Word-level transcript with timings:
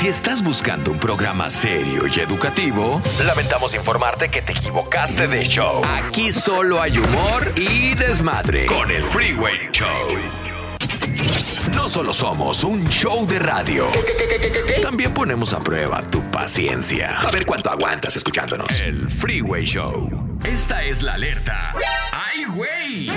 Si 0.00 0.08
estás 0.08 0.42
buscando 0.42 0.92
un 0.92 0.98
programa 0.98 1.50
serio 1.50 2.04
y 2.06 2.20
educativo, 2.20 3.02
lamentamos 3.26 3.74
informarte 3.74 4.30
que 4.30 4.40
te 4.40 4.52
equivocaste 4.52 5.28
de 5.28 5.44
show. 5.44 5.82
Aquí 5.84 6.32
solo 6.32 6.80
hay 6.80 6.96
humor 6.96 7.52
y 7.54 7.94
desmadre 7.96 8.64
con 8.64 8.90
el 8.90 9.02
Freeway 9.02 9.68
Show. 9.70 10.16
No 11.74 11.86
solo 11.86 12.14
somos 12.14 12.64
un 12.64 12.88
show 12.88 13.26
de 13.26 13.40
radio, 13.40 13.88
también 14.80 15.12
ponemos 15.12 15.52
a 15.52 15.60
prueba 15.60 16.00
tu 16.00 16.22
paciencia. 16.30 17.18
A 17.20 17.30
ver 17.30 17.44
cuánto 17.44 17.68
aguantas 17.68 18.16
escuchándonos. 18.16 18.80
El 18.80 19.06
Freeway 19.06 19.66
Show. 19.66 20.38
Esta 20.44 20.82
es 20.82 21.02
la 21.02 21.12
alerta. 21.12 21.74
¡Ay, 22.10 22.44
güey! 22.46 23.10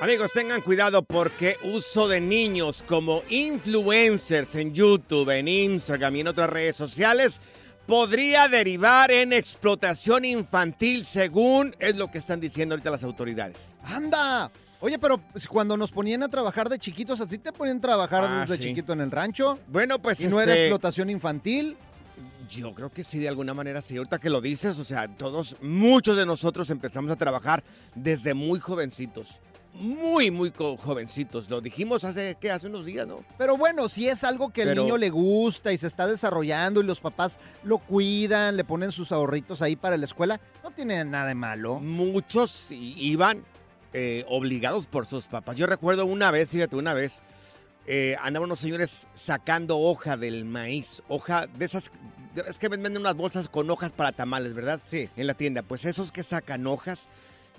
Amigos, 0.00 0.32
tengan 0.32 0.62
cuidado 0.62 1.02
porque 1.02 1.56
uso 1.64 2.06
de 2.06 2.20
niños 2.20 2.84
como 2.86 3.22
influencers 3.28 4.54
en 4.54 4.72
YouTube, 4.72 5.28
en 5.30 5.48
Instagram 5.48 6.14
y 6.16 6.20
en 6.20 6.28
otras 6.28 6.48
redes 6.48 6.76
sociales 6.76 7.40
podría 7.86 8.46
derivar 8.48 9.10
en 9.10 9.32
explotación 9.32 10.24
infantil, 10.24 11.04
según 11.04 11.74
es 11.80 11.96
lo 11.96 12.10
que 12.12 12.18
están 12.18 12.38
diciendo 12.38 12.74
ahorita 12.74 12.90
las 12.92 13.02
autoridades. 13.02 13.74
¡Anda! 13.82 14.50
Oye, 14.80 15.00
pero 15.00 15.20
cuando 15.48 15.76
nos 15.76 15.90
ponían 15.90 16.22
a 16.22 16.28
trabajar 16.28 16.68
de 16.68 16.78
chiquitos, 16.78 17.20
¿así 17.20 17.38
te 17.38 17.52
ponían 17.52 17.78
a 17.78 17.80
trabajar 17.80 18.24
Ah, 18.24 18.40
desde 18.42 18.56
sí. 18.62 18.68
chiquito 18.68 18.92
en 18.92 19.00
el 19.00 19.10
rancho? 19.10 19.58
Bueno, 19.66 20.00
pues 20.00 20.20
¿Y 20.20 20.26
no 20.28 20.40
era 20.40 20.52
este, 20.52 20.66
explotación 20.66 21.10
infantil? 21.10 21.76
Yo 22.48 22.72
creo 22.74 22.90
que 22.92 23.02
sí, 23.02 23.18
de 23.18 23.28
alguna 23.28 23.52
manera 23.52 23.82
sí. 23.82 23.96
Ahorita 23.96 24.18
que 24.20 24.30
lo 24.30 24.40
dices, 24.40 24.78
o 24.78 24.84
sea, 24.84 25.08
todos, 25.08 25.56
muchos 25.60 26.16
de 26.16 26.24
nosotros 26.24 26.70
empezamos 26.70 27.10
a 27.10 27.16
trabajar 27.16 27.64
desde 27.96 28.32
muy 28.34 28.60
jovencitos. 28.60 29.40
Muy, 29.78 30.32
muy 30.32 30.52
jovencitos. 30.56 31.48
Lo 31.48 31.60
dijimos 31.60 32.02
hace, 32.02 32.36
¿qué? 32.40 32.50
Hace 32.50 32.66
unos 32.66 32.84
días, 32.84 33.06
¿no? 33.06 33.24
Pero 33.38 33.56
bueno, 33.56 33.88
si 33.88 34.08
es 34.08 34.24
algo 34.24 34.52
que 34.52 34.64
Pero- 34.64 34.82
niño 34.82 34.96
le 34.96 35.08
gusta 35.10 35.72
y 35.72 35.78
se 35.78 35.86
está 35.86 36.08
desarrollando 36.08 36.80
y 36.80 36.84
los 36.84 36.98
papás 37.00 37.38
lo 37.62 37.78
cuidan, 37.78 38.56
le 38.56 38.64
ponen 38.64 38.90
sus 38.90 39.12
ahorritos 39.12 39.62
ahí 39.62 39.76
para 39.76 39.96
la 39.96 40.04
escuela, 40.04 40.40
no 40.64 40.72
tiene 40.72 41.04
nada 41.04 41.28
de 41.28 41.34
malo. 41.36 41.78
Muchos 41.78 42.66
iban 42.72 43.44
eh, 43.92 44.24
obligados 44.28 44.86
por 44.86 45.06
sus 45.06 45.28
papás. 45.28 45.54
Yo 45.56 45.66
recuerdo 45.66 46.06
una 46.06 46.30
vez, 46.32 46.50
fíjate, 46.50 46.74
una 46.74 46.92
vez, 46.92 47.20
eh, 47.86 48.16
andaban 48.20 48.48
unos 48.48 48.58
señores 48.58 49.06
sacando 49.14 49.78
hoja 49.78 50.16
del 50.16 50.44
maíz. 50.44 51.02
Hoja 51.08 51.46
de 51.46 51.64
esas, 51.64 51.92
es 52.48 52.58
que 52.58 52.68
venden 52.68 52.96
unas 52.96 53.14
bolsas 53.14 53.48
con 53.48 53.70
hojas 53.70 53.92
para 53.92 54.10
tamales, 54.12 54.54
¿verdad? 54.54 54.80
Sí. 54.84 55.08
En 55.16 55.26
la 55.28 55.34
tienda. 55.34 55.62
Pues 55.62 55.84
esos 55.84 56.10
que 56.10 56.24
sacan 56.24 56.66
hojas. 56.66 57.06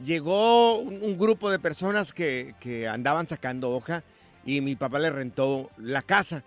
Llegó 0.04 0.78
un, 0.78 1.18
grupo 1.18 1.52
de 1.52 1.60
personas 1.60 2.14
que, 2.14 2.56
que 2.60 2.88
andaban 2.88 3.28
sacando 3.28 3.72
hoja 3.72 4.04
y 4.46 4.62
mi 4.62 4.76
papá 4.76 5.00
le 5.00 5.10
rentó 5.10 5.70
la 5.78 6.02
casa. 6.02 6.44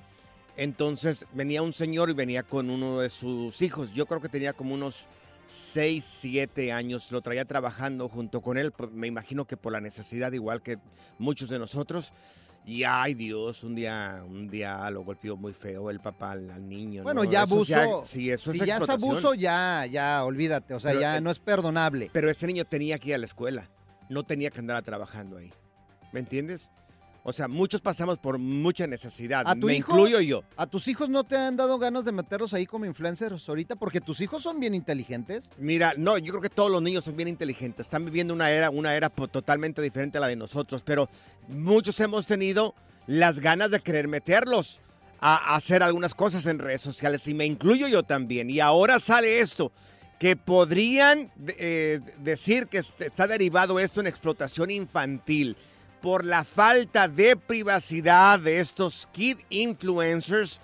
Entonces 0.56 1.26
venía 1.32 1.62
un 1.62 1.72
señor 1.72 2.10
y 2.10 2.14
venía 2.14 2.42
con 2.42 2.70
uno 2.70 3.00
de 3.00 3.08
sus 3.08 3.60
hijos. 3.62 3.92
Yo 3.92 4.06
creo 4.06 4.20
que 4.20 4.28
tenía 4.28 4.52
como 4.52 4.74
unos 4.74 5.06
6, 5.52 6.02
7 6.04 6.72
años. 6.72 7.12
Lo 7.12 7.20
traía 7.20 7.44
trabajando 7.44 8.08
junto 8.08 8.40
con 8.40 8.56
él. 8.56 8.72
Me 8.92 9.06
imagino 9.06 9.44
que 9.44 9.56
por 9.56 9.72
la 9.72 9.80
necesidad, 9.80 10.32
igual 10.32 10.62
que 10.62 10.78
muchos 11.18 11.50
de 11.50 11.58
nosotros. 11.58 12.12
Y 12.64 12.84
ay 12.84 13.14
Dios, 13.14 13.64
un 13.64 13.74
día, 13.74 14.22
un 14.24 14.48
día 14.48 14.88
lo 14.90 15.02
golpeó 15.02 15.36
muy 15.36 15.52
feo 15.52 15.90
el 15.90 15.98
papá 15.98 16.32
al, 16.32 16.48
al 16.50 16.68
niño. 16.68 17.02
Bueno, 17.02 17.24
¿no? 17.24 17.30
ya 17.30 17.42
Eso 17.42 17.54
abuso. 17.54 18.04
sí, 18.04 18.30
eso 18.30 18.52
si 18.52 18.60
es 18.60 18.66
ya 18.66 18.76
es 18.76 18.88
abuso, 18.88 19.34
ya, 19.34 19.84
ya, 19.86 20.24
olvídate. 20.24 20.72
O 20.74 20.80
sea, 20.80 20.92
Pero, 20.92 21.00
ya 21.00 21.16
eh, 21.16 21.20
no 21.20 21.30
es 21.30 21.40
perdonable. 21.40 22.08
Pero 22.12 22.30
ese 22.30 22.46
niño 22.46 22.64
tenía 22.64 22.98
que 22.98 23.10
ir 23.10 23.14
a 23.16 23.19
la 23.19 23.26
escuela. 23.26 23.69
No 24.08 24.22
tenía 24.24 24.50
que 24.50 24.60
andar 24.60 24.82
trabajando 24.84 25.38
ahí. 25.38 25.52
¿Me 26.12 26.20
entiendes? 26.20 26.70
O 27.24 27.32
sea, 27.32 27.46
muchos 27.46 27.80
pasamos 27.80 28.18
por 28.18 28.38
mucha 28.38 28.86
necesidad. 28.88 29.44
¿A 29.46 29.54
tu 29.54 29.68
Me 29.68 29.76
hijo? 29.76 29.92
incluyo 29.92 30.20
yo. 30.20 30.42
¿A 30.56 30.66
tus 30.66 30.88
hijos 30.88 31.08
no 31.08 31.22
te 31.22 31.36
han 31.36 31.56
dado 31.56 31.78
ganas 31.78 32.04
de 32.04 32.10
meterlos 32.10 32.52
ahí 32.52 32.66
como 32.66 32.84
influencers 32.84 33.48
ahorita? 33.48 33.76
Porque 33.76 34.00
tus 34.00 34.20
hijos 34.20 34.42
son 34.42 34.58
bien 34.58 34.74
inteligentes. 34.74 35.48
Mira, 35.56 35.94
no, 35.96 36.18
yo 36.18 36.32
creo 36.32 36.42
que 36.42 36.48
todos 36.50 36.70
los 36.70 36.82
niños 36.82 37.04
son 37.04 37.16
bien 37.16 37.28
inteligentes. 37.28 37.86
Están 37.86 38.04
viviendo 38.04 38.34
una 38.34 38.50
era, 38.50 38.70
una 38.70 38.96
era 38.96 39.08
totalmente 39.08 39.80
diferente 39.80 40.18
a 40.18 40.20
la 40.20 40.26
de 40.26 40.34
nosotros. 40.36 40.82
Pero 40.84 41.08
muchos 41.46 42.00
hemos 42.00 42.26
tenido 42.26 42.74
las 43.06 43.38
ganas 43.38 43.70
de 43.70 43.78
querer 43.80 44.08
meterlos 44.08 44.80
a, 45.20 45.52
a 45.52 45.54
hacer 45.56 45.84
algunas 45.84 46.14
cosas 46.14 46.46
en 46.46 46.58
redes 46.58 46.82
sociales. 46.82 47.28
Y 47.28 47.34
me 47.34 47.46
incluyo 47.46 47.86
yo 47.86 48.02
también. 48.02 48.50
Y 48.50 48.58
ahora 48.58 48.98
sale 48.98 49.38
esto. 49.40 49.70
Que 50.18 50.34
podrían 50.36 51.30
eh, 51.58 52.00
decir 52.18 52.66
que 52.66 52.78
est- 52.78 53.00
está 53.00 53.26
derivado 53.28 53.78
esto 53.80 54.00
en 54.00 54.06
explotación 54.08 54.70
infantil 54.70 55.56
por 56.02 56.26
la 56.26 56.44
falta 56.44 57.08
de 57.08 57.37
privacidad 57.37 58.38
de 58.40 58.60
estos 58.60 59.08
kid 59.12 59.38
influencers 59.49 60.60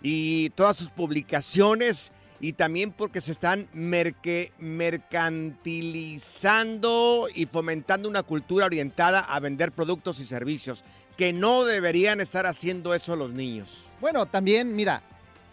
y 0.00 0.48
todas 0.50 0.76
sus 0.76 0.88
publicaciones 0.88 2.12
y 2.38 2.52
también 2.52 2.92
porque 2.92 3.20
se 3.20 3.32
están 3.32 3.66
merque- 3.74 4.52
mercantilizando 4.58 7.28
y 7.34 7.46
fomentando 7.46 8.08
una 8.08 8.22
cultura 8.22 8.66
orientada 8.66 9.20
a 9.20 9.40
vender 9.40 9.72
productos 9.72 10.20
y 10.20 10.24
servicios 10.24 10.84
que 11.16 11.32
no 11.32 11.64
deberían 11.64 12.20
estar 12.20 12.46
haciendo 12.46 12.94
eso 12.94 13.16
los 13.16 13.32
niños. 13.32 13.86
Bueno, 14.00 14.26
también, 14.26 14.76
mira, 14.76 15.02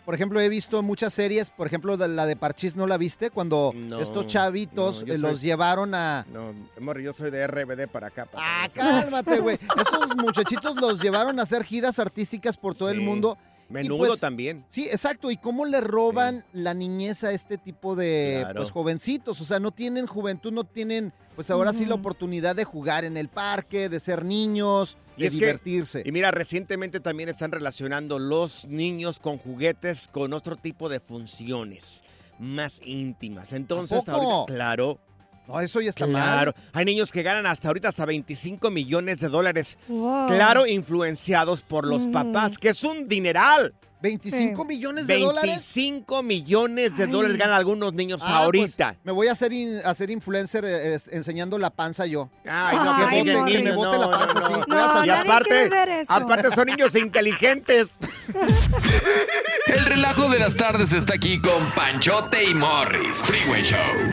por 0.05 0.13
ejemplo, 0.15 0.39
he 0.39 0.49
visto 0.49 0.81
muchas 0.83 1.13
series, 1.13 1.49
por 1.49 1.67
ejemplo, 1.67 1.95
de- 1.97 2.07
la 2.07 2.25
de 2.25 2.35
Parchís, 2.35 2.75
¿no 2.75 2.87
la 2.87 2.97
viste? 2.97 3.29
Cuando 3.31 3.71
No, 3.75 3.99
estos 3.99 4.27
chavitos 4.27 5.05
no, 5.05 5.13
eh, 5.13 5.17
soy- 5.17 5.31
los 5.31 5.41
llevaron 5.41 5.95
a... 5.95 6.25
No, 6.31 6.53
Morri, 6.79 7.03
yo 7.03 7.13
soy 7.13 7.31
de 7.31 7.45
RBD 7.47 7.87
para 7.87 8.07
acá. 8.07 8.25
para 8.25 8.43
Ah, 8.63 8.65
eso. 8.65 8.75
cálmate, 8.75 9.39
güey. 9.39 9.57
Esos 9.79 10.15
muchachitos 10.17 10.75
los 10.75 11.01
llevaron 11.01 11.39
a 11.39 11.43
hacer 11.43 11.63
giras 11.63 11.99
artísticas 11.99 12.57
por 12.57 12.75
todo 12.75 12.89
el 12.89 13.01
mundo. 13.01 13.37
Menudo 13.73 14.07
pues, 14.07 14.19
también. 14.19 14.65
Sí, 14.69 14.87
exacto. 14.89 15.31
¿Y 15.31 15.37
cómo 15.37 15.65
le 15.65 15.81
roban 15.81 16.43
la 16.53 16.73
niñez 16.73 17.23
a 17.23 17.31
este 17.31 17.57
tipo 17.57 17.95
de 17.95 18.37
Claro. 18.41 18.61
pues, 18.61 18.71
jovencitos? 18.71 19.41
O 19.41 19.45
sea, 19.45 19.59
no 19.59 19.71
tienen 19.71 20.07
juventud, 20.07 20.51
no 20.53 20.63
tienen, 20.63 21.11
pues 21.35 21.49
ahora 21.51 21.73
sí 21.73 21.85
la 21.85 21.95
oportunidad 21.95 22.55
de 22.55 22.63
jugar 22.63 23.03
en 23.05 23.17
el 23.17 23.29
parque, 23.29 23.89
de 23.89 23.99
ser 23.99 24.23
niños, 24.25 24.97
Y 25.17 25.21
de 25.21 25.27
es 25.27 25.33
que- 25.33 25.39
divertirse. 25.39 26.03
Y 26.05 26.11
mira, 26.11 26.31
recientemente 26.31 26.99
también 26.99 27.29
están 27.29 27.51
relacionando 27.51 28.19
los 28.19 28.65
niños 28.65 29.19
con 29.19 29.37
juguetes 29.37 30.07
con 30.07 30.33
otro 30.33 30.55
tipo 30.55 30.89
de 30.89 30.99
funciones 30.99 32.03
más 32.39 32.81
íntimas. 32.83 33.53
Entonces, 33.53 34.07
ahorita, 34.09 34.53
claro, 34.53 34.99
No, 35.47 35.59
eso 35.59 35.81
ya 35.81 35.89
está 35.89 36.05
claro. 36.05 36.53
mal. 36.55 36.69
Hay 36.73 36.85
niños 36.85 37.11
que 37.11 37.21
ganan 37.23 37.45
hasta 37.45 37.67
ahorita 37.67 37.89
hasta 37.89 38.05
25 38.05 38.71
millones 38.71 39.19
de 39.19 39.27
dólares. 39.29 39.77
Wow. 39.87 40.27
Claro, 40.27 40.65
influenciados 40.65 41.61
por 41.61 41.85
los 41.87 42.07
papás, 42.07 42.57
que 42.57 42.69
es 42.69 42.83
un 42.83 43.07
dineral. 43.07 43.73
25 44.01 44.63
Sí. 44.63 44.67
millones 44.67 45.07
de 45.07 45.17
dólares. 45.17 45.49
25 45.51 46.23
millones 46.23 46.97
de 46.97 47.07
dólares 47.07 47.37
ganan 47.37 47.55
algunos 47.55 47.93
niños 47.93 48.21
Ah, 48.21 48.39
ahorita. 48.39 48.87
pues, 48.95 49.05
me 49.05 49.11
voy 49.13 49.27
a 49.29 49.31
hacer, 49.31 49.53
in- 49.53 49.79
a 49.85 49.91
hacer 49.91 50.09
influencer 50.11 50.65
eh, 50.65 50.95
es- 50.95 51.07
enseñando 51.07 51.57
la 51.57 51.69
panza 51.69 52.05
yo. 52.05 52.29
Ay, 52.45 52.75
no, 52.75 52.93
Ay, 52.95 53.05
que 53.23 53.23
niños, 53.23 53.49
Que 53.49 53.59
me 53.59 53.71
bote 53.71 53.97
la 53.97 54.11
panza, 54.11 54.47
sí. 54.47 54.53
No, 54.67 55.05
y 55.05 55.09
aparte, 55.09 55.71
aparte 56.09 56.49
son 56.53 56.65
niños 56.65 56.95
inteligentes. 56.95 57.95
El 59.67 59.85
relajo 59.85 60.27
de 60.29 60.39
las 60.39 60.55
tardes 60.57 60.91
está 60.91 61.13
aquí 61.13 61.39
con 61.39 61.65
Panchote 61.73 62.43
y 62.43 62.53
Morris. 62.53 63.19
Freeway 63.19 63.63
Show. 63.63 64.12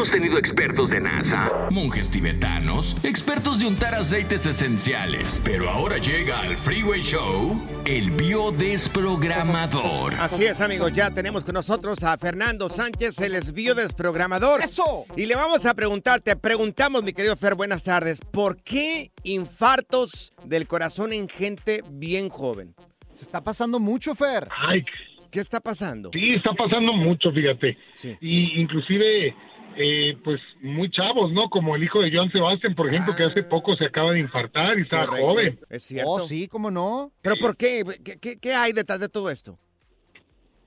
Hemos 0.00 0.12
tenido 0.12 0.38
expertos 0.38 0.88
de 0.88 0.98
NASA, 0.98 1.68
monjes 1.70 2.10
tibetanos, 2.10 2.96
expertos 3.04 3.60
de 3.60 3.66
untar 3.66 3.94
aceites 3.94 4.46
esenciales, 4.46 5.42
pero 5.44 5.68
ahora 5.68 5.98
llega 5.98 6.40
al 6.40 6.56
Freeway 6.56 7.02
Show 7.02 7.62
el 7.84 8.10
biodesprogramador. 8.12 10.14
Así 10.14 10.46
es, 10.46 10.62
amigos, 10.62 10.94
ya 10.94 11.10
tenemos 11.10 11.44
con 11.44 11.52
nosotros 11.52 12.02
a 12.02 12.16
Fernando 12.16 12.70
Sánchez, 12.70 13.20
el 13.20 13.34
es 13.34 13.52
biodesprogramador. 13.52 14.62
¡Eso! 14.62 15.04
Y 15.18 15.26
le 15.26 15.34
vamos 15.34 15.66
a 15.66 15.74
preguntar, 15.74 16.22
te 16.22 16.34
preguntamos, 16.34 17.02
mi 17.02 17.12
querido 17.12 17.36
Fer, 17.36 17.54
buenas 17.54 17.84
tardes, 17.84 18.20
¿por 18.32 18.56
qué 18.62 19.10
infartos 19.22 20.32
del 20.46 20.66
corazón 20.66 21.12
en 21.12 21.28
gente 21.28 21.82
bien 21.90 22.30
joven? 22.30 22.74
Se 23.12 23.24
está 23.24 23.44
pasando 23.44 23.78
mucho, 23.78 24.14
Fer. 24.14 24.48
Ay, 24.66 24.82
¿Qué 25.30 25.40
está 25.40 25.60
pasando? 25.60 26.10
sí, 26.12 26.34
está 26.34 26.52
pasando 26.54 26.92
mucho, 26.92 27.32
fíjate. 27.32 27.76
Sí. 27.92 28.16
Y 28.20 28.60
inclusive, 28.60 29.34
eh, 29.76 30.16
pues, 30.24 30.40
muy 30.60 30.90
chavos, 30.90 31.32
¿no? 31.32 31.48
Como 31.50 31.76
el 31.76 31.82
hijo 31.84 32.00
de 32.00 32.10
John 32.12 32.30
Sebastian, 32.30 32.74
por 32.74 32.88
ejemplo, 32.88 33.14
que 33.16 33.24
hace 33.24 33.42
poco 33.42 33.76
se 33.76 33.84
acaba 33.86 34.12
de 34.12 34.20
infartar 34.20 34.78
y 34.78 34.82
estaba 34.82 35.06
Correcto, 35.06 35.26
joven. 35.28 35.58
Es 35.70 35.82
cierto. 35.84 36.10
Oh, 36.10 36.20
sí, 36.20 36.48
¿cómo 36.48 36.70
no? 36.70 37.12
¿Pero 37.22 37.36
por 37.36 37.56
qué? 37.56 37.82
¿Qué, 38.04 38.18
qué, 38.20 38.38
qué 38.40 38.54
hay 38.54 38.72
detrás 38.72 39.00
de 39.00 39.08
todo 39.08 39.30
esto? 39.30 39.58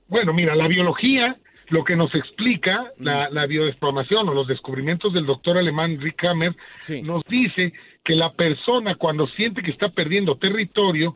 Bueno, 0.08 0.34
mira, 0.34 0.56
la 0.56 0.68
biología, 0.68 1.38
lo 1.70 1.84
que 1.84 1.96
nos 1.96 2.14
explica 2.14 2.92
Mm. 2.98 3.04
la, 3.04 3.30
la 3.30 3.46
o 3.46 4.34
los 4.34 4.48
descubrimientos 4.48 5.14
del 5.14 5.26
doctor 5.26 5.58
alemán 5.58 6.00
Rick 6.00 6.24
Hammer, 6.26 6.56
Sí. 6.82 7.02
nos 7.02 7.24
dice 7.26 7.74
que 8.04 8.16
la 8.16 8.34
persona 8.34 8.96
cuando 8.96 9.28
siente 9.28 9.62
que 9.62 9.72
está 9.72 9.90
perdiendo 9.90 10.38
territorio, 10.38 11.16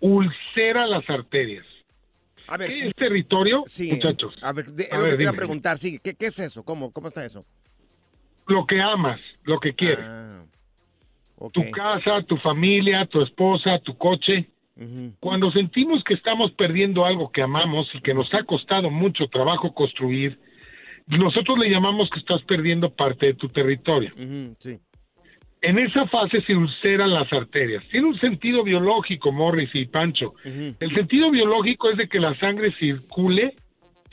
ulcera 0.00 0.86
las 0.86 1.08
arterias. 1.10 1.66
A 2.48 2.56
ver, 2.56 2.68
¿Qué 2.70 2.88
es 2.88 2.94
territorio, 2.94 3.64
sí. 3.66 3.90
muchachos? 3.92 4.34
A 4.42 4.52
ver, 4.52 4.66
de- 4.66 4.88
A 4.90 4.96
lo 4.96 5.02
ver, 5.02 5.10
que 5.12 5.16
te 5.18 5.22
iba 5.22 5.30
a 5.32 5.34
preguntar, 5.34 5.78
sí. 5.78 5.98
¿Qué, 6.02 6.14
qué 6.14 6.26
es 6.26 6.38
eso? 6.38 6.64
¿Cómo, 6.64 6.90
¿Cómo 6.92 7.08
está 7.08 7.24
eso? 7.24 7.44
Lo 8.46 8.66
que 8.66 8.80
amas, 8.80 9.20
lo 9.44 9.60
que 9.60 9.74
quieres. 9.74 10.04
Ah, 10.08 10.44
tu 11.52 11.70
casa, 11.70 12.22
tu 12.26 12.36
familia, 12.38 13.06
tu 13.06 13.22
esposa, 13.22 13.78
tu 13.80 13.96
coche. 13.96 14.48
Cuando 15.20 15.50
sentimos 15.50 16.02
que 16.04 16.14
estamos 16.14 16.52
perdiendo 16.52 17.04
algo 17.04 17.30
que 17.32 17.42
amamos 17.42 17.88
y 17.94 18.00
que 18.00 18.14
nos 18.14 18.32
ha 18.32 18.44
costado 18.44 18.90
mucho 18.90 19.26
trabajo 19.26 19.74
construir, 19.74 20.38
nosotros 21.08 21.58
le 21.58 21.68
llamamos 21.68 22.08
que 22.10 22.20
estás 22.20 22.40
perdiendo 22.42 22.88
parte 22.94 23.26
de 23.26 23.34
tu 23.34 23.48
territorio. 23.48 24.12
Sí. 24.58 24.78
En 25.60 25.78
esa 25.78 26.06
fase 26.06 26.40
se 26.42 26.54
ulceran 26.54 27.12
las 27.12 27.32
arterias. 27.32 27.82
Tiene 27.90 28.06
un 28.06 28.18
sentido 28.20 28.62
biológico, 28.62 29.32
Morris 29.32 29.70
y 29.74 29.86
Pancho. 29.86 30.34
El 30.44 30.94
sentido 30.94 31.30
biológico 31.30 31.90
es 31.90 31.96
de 31.96 32.08
que 32.08 32.20
la 32.20 32.38
sangre 32.38 32.72
circule, 32.78 33.54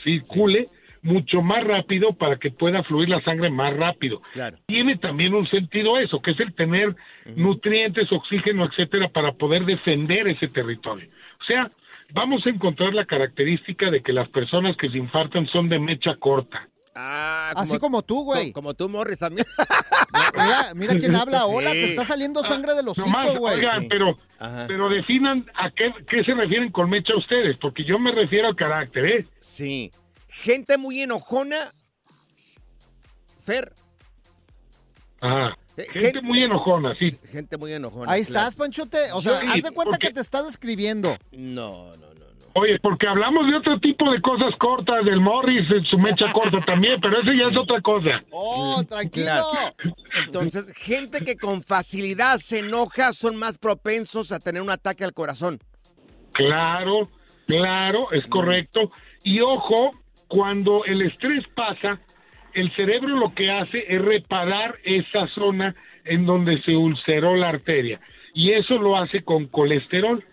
circule 0.03 0.69
mucho 1.03 1.43
más 1.43 1.63
rápido 1.63 2.13
para 2.13 2.37
que 2.37 2.49
pueda 2.49 2.81
fluir 2.83 3.09
la 3.09 3.21
sangre 3.21 3.51
más 3.51 3.75
rápido 3.77 4.21
Claro. 4.33 4.57
tiene 4.65 4.97
también 4.97 5.35
un 5.35 5.47
sentido 5.47 5.99
eso, 5.99 6.19
que 6.19 6.31
es 6.31 6.39
el 6.39 6.55
tener 6.55 6.95
nutrientes, 7.35 8.11
oxígeno, 8.11 8.65
etcétera, 8.65 9.09
para 9.09 9.33
poder 9.33 9.65
defender 9.65 10.27
ese 10.27 10.47
territorio. 10.47 11.07
O 11.39 11.43
sea, 11.43 11.69
vamos 12.11 12.43
a 12.47 12.49
encontrar 12.49 12.95
la 12.95 13.05
característica 13.05 13.91
de 13.91 14.01
que 14.01 14.13
las 14.13 14.29
personas 14.29 14.75
que 14.77 14.89
se 14.89 14.97
infartan 14.97 15.45
son 15.47 15.69
de 15.69 15.77
mecha 15.77 16.15
corta. 16.15 16.69
Ah, 16.97 17.51
Así 17.57 17.77
como 17.77 18.01
tú, 18.03 18.23
güey. 18.23 18.53
Como 18.53 18.73
tú, 18.73 18.87
Morris, 18.87 19.19
también. 19.19 19.45
Mira, 20.33 20.73
mira 20.75 20.97
quién 20.97 21.13
habla. 21.15 21.45
Hola, 21.45 21.71
Sí. 21.71 21.77
te 21.77 21.83
está 21.85 22.05
saliendo 22.05 22.41
sangre 22.43 22.73
de 22.73 22.83
los 22.83 22.97
hocico, 22.97 23.37
güey. 23.39 23.55
oigan, 23.55 23.81
Sí. 23.81 23.87
pero, 23.89 24.17
Ajá. 24.39 24.65
pero 24.67 24.87
definan 24.89 25.45
a 25.55 25.71
qué, 25.71 25.93
qué 26.09 26.23
se 26.23 26.33
refieren 26.33 26.71
con 26.71 26.89
mecha 26.89 27.13
ustedes, 27.17 27.57
porque 27.57 27.83
yo 27.83 27.99
me 27.99 28.11
refiero 28.11 28.47
al 28.47 28.55
carácter, 28.55 29.05
¿eh? 29.05 29.27
Sí. 29.39 29.91
Gente 30.29 30.77
muy 30.77 31.01
enojona. 31.01 31.73
Fer. 33.41 33.73
Ajá. 35.21 35.57
Eh, 35.77 35.87
Gente 35.91 36.11
gen- 36.19 36.25
muy 36.25 36.43
enojona, 36.43 36.95
sí. 36.97 37.17
Gente 37.29 37.57
muy 37.57 37.73
enojona. 37.73 38.09
Ahí 38.11 38.23
claro. 38.23 38.47
estás, 38.47 38.55
Panchote. 38.55 39.11
O 39.13 39.21
sea, 39.21 39.41
Sí, 39.41 39.47
haz 39.49 39.55
de 39.63 39.71
cuenta 39.71 39.91
porque- 39.97 40.07
que 40.07 40.13
te 40.13 40.21
estás 40.21 40.45
describiendo. 40.45 41.17
No, 41.31 41.95
no. 41.97 42.05
Oye, 42.57 42.79
porque 42.79 43.05
hablamos 43.05 43.49
de 43.49 43.57
otro 43.57 43.77
tipo 43.81 44.09
de 44.09 44.21
cosas 44.21 44.55
cortas, 44.57 45.03
del 45.03 45.19
Morris, 45.19 45.69
en 45.69 45.83
su 45.83 45.97
mecha 45.97 46.31
corta 46.31 46.61
también, 46.61 47.01
pero 47.01 47.19
eso 47.19 47.33
ya 47.33 47.49
es 47.49 47.57
otra 47.57 47.81
cosa. 47.81 48.23
Oh, 48.31 48.81
tranquilo. 48.87 49.25
Claro. 49.25 49.93
Entonces, 50.25 50.73
gente 50.77 51.25
que 51.25 51.35
con 51.35 51.61
facilidad 51.61 52.37
se 52.37 52.59
enoja 52.59 53.11
son 53.11 53.35
más 53.35 53.57
propensos 53.57 54.31
a 54.31 54.39
tener 54.39 54.61
un 54.61 54.69
ataque 54.69 55.03
al 55.03 55.11
corazón. 55.11 55.59
Claro, 56.31 57.09
claro, 57.45 58.13
es 58.13 58.25
correcto. 58.27 58.89
Y 59.21 59.41
ojo, 59.41 59.91
cuando 60.29 60.85
el 60.85 61.01
estrés 61.01 61.43
pasa, 61.55 61.99
el 62.53 62.73
cerebro 62.77 63.17
lo 63.17 63.35
que 63.35 63.51
hace 63.51 63.83
es 63.93 64.01
reparar 64.01 64.77
esa 64.85 65.27
zona 65.35 65.75
en 66.05 66.25
donde 66.25 66.61
se 66.61 66.73
ulceró 66.73 67.35
la 67.35 67.49
arteria. 67.49 67.99
Y 68.33 68.53
eso 68.53 68.77
lo 68.77 68.95
hace 68.95 69.23
con 69.23 69.47
colesterol. 69.47 70.23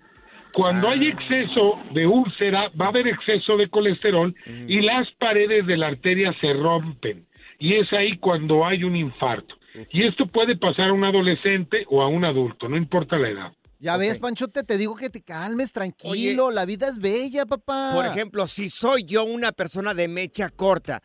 Cuando 0.55 0.89
hay 0.89 1.09
exceso 1.09 1.79
de 1.95 2.07
úlcera, 2.07 2.71
va 2.81 2.87
a 2.87 2.89
haber 2.89 3.09
exceso 3.09 3.57
de 3.57 3.69
colesterol 3.69 4.35
y 4.47 4.81
las 4.81 5.11
paredes 5.19 5.67
de 5.67 5.77
la 5.77 5.89
arteria 5.89 6.35
se 6.41 6.53
rompen. 6.53 7.27
Y 7.59 7.75
es 7.75 7.93
ahí 7.93 8.19
cuando 8.19 8.67
hay 8.67 8.85
un 8.85 8.97
infarto. 8.97 9.55
Y 9.91 10.05
esto 10.05 10.27
puede 10.27 10.57
pasar 10.57 10.91
a 10.91 10.93
un 10.93 11.05
adolescente 11.05 11.87
o 11.89 12.03
a 12.03 12.09
un 12.09 12.25
adulto, 12.25 12.69
no 12.69 12.77
importa 12.77 13.17
la 13.19 13.29
edad. 13.29 13.53
Ya 13.79 13.97
ves, 13.97 14.19
Panchote, 14.19 14.63
te 14.63 14.79
digo 14.79 14.95
que 14.95 15.11
te 15.11 15.23
calmes, 15.23 15.73
tranquilo. 15.73 16.53
La 16.53 16.67
vida 16.67 16.87
es 16.87 16.99
bella, 16.99 17.47
papá. 17.47 17.91
Por 17.95 18.07
ejemplo, 18.07 18.47
si 18.47 18.69
soy 18.69 19.03
yo 19.03 19.25
una 19.25 19.51
persona 19.51 19.93
de 19.93 20.07
mecha 20.07 20.51
corta, 20.51 21.03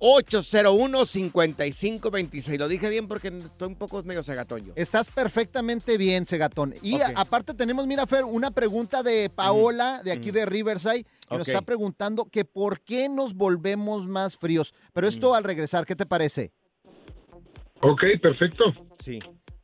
310-801-5526. 0.01 2.57
Lo 2.57 2.67
dije 2.67 2.89
bien 2.89 3.07
porque 3.07 3.27
estoy 3.27 3.67
un 3.67 3.75
poco 3.75 4.01
medio 4.03 4.23
segatón 4.23 4.65
yo. 4.65 4.73
Estás 4.75 5.09
perfectamente 5.09 5.97
bien, 5.97 6.25
Segatón. 6.25 6.73
Y 6.81 6.99
aparte 7.15 7.53
tenemos, 7.53 7.85
mira, 7.87 8.05
Fer, 8.07 8.25
una 8.25 8.51
pregunta 8.51 9.03
de 9.03 9.29
Paola, 9.29 10.01
de 10.03 10.11
aquí 10.11 10.31
de 10.31 10.45
Riverside, 10.45 11.05
que 11.29 11.37
nos 11.37 11.47
está 11.47 11.61
preguntando 11.61 12.25
que 12.25 12.43
por 12.45 12.81
qué 12.81 13.07
nos 13.07 13.35
volvemos 13.35 14.07
más 14.07 14.37
fríos. 14.37 14.73
Pero 14.91 15.07
esto 15.07 15.35
al 15.35 15.43
regresar, 15.43 15.85
¿qué 15.85 15.95
te 15.95 16.07
parece? 16.07 16.51
Ok, 17.81 18.01
perfecto. 18.21 18.65
Sí. 18.99 19.19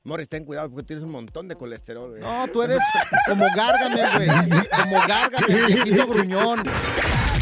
Morris, 0.08 0.30
ten 0.30 0.46
cuidado 0.46 0.70
porque 0.70 0.86
tienes 0.86 1.04
un 1.04 1.12
montón 1.12 1.50
de 1.50 1.56
colesterol. 1.58 2.12
güey. 2.12 2.22
No, 2.22 2.48
tú 2.48 2.64
eres 2.64 2.80
como 3.28 3.46
Gárgame, 3.54 4.02
güey. 4.16 4.68
Como 4.70 5.06
Gárgame, 5.06 5.66
viejito 5.66 6.08
gruñón. 6.08 6.64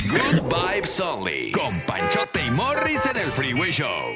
Good 0.10 0.42
Vibes 0.52 1.00
Only. 1.00 1.52
Con 1.52 1.80
Panchote 1.82 2.44
y 2.44 2.50
Morris 2.50 3.06
en 3.06 3.18
el 3.18 3.28
Freeway 3.28 3.72
Show. 3.72 4.16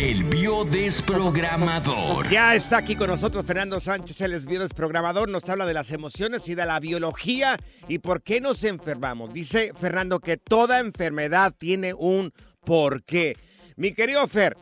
El 0.00 0.24
biodesprogramador. 0.24 2.28
Ya 2.30 2.54
está 2.54 2.78
aquí 2.78 2.96
con 2.96 3.08
nosotros 3.08 3.44
Fernando 3.44 3.80
Sánchez, 3.80 4.22
el 4.22 4.68
programador. 4.74 5.28
Nos 5.28 5.46
habla 5.50 5.66
de 5.66 5.74
las 5.74 5.90
emociones 5.90 6.48
y 6.48 6.54
de 6.54 6.64
la 6.64 6.80
biología 6.80 7.58
y 7.86 7.98
por 7.98 8.22
qué 8.22 8.40
nos 8.40 8.64
enfermamos. 8.64 9.34
Dice 9.34 9.74
Fernando 9.78 10.20
que 10.20 10.38
toda 10.38 10.80
enfermedad 10.80 11.54
tiene 11.56 11.92
un 11.92 12.32
porqué. 12.64 13.36
Mi 13.76 13.92
querido 13.92 14.26
Fer, 14.26 14.56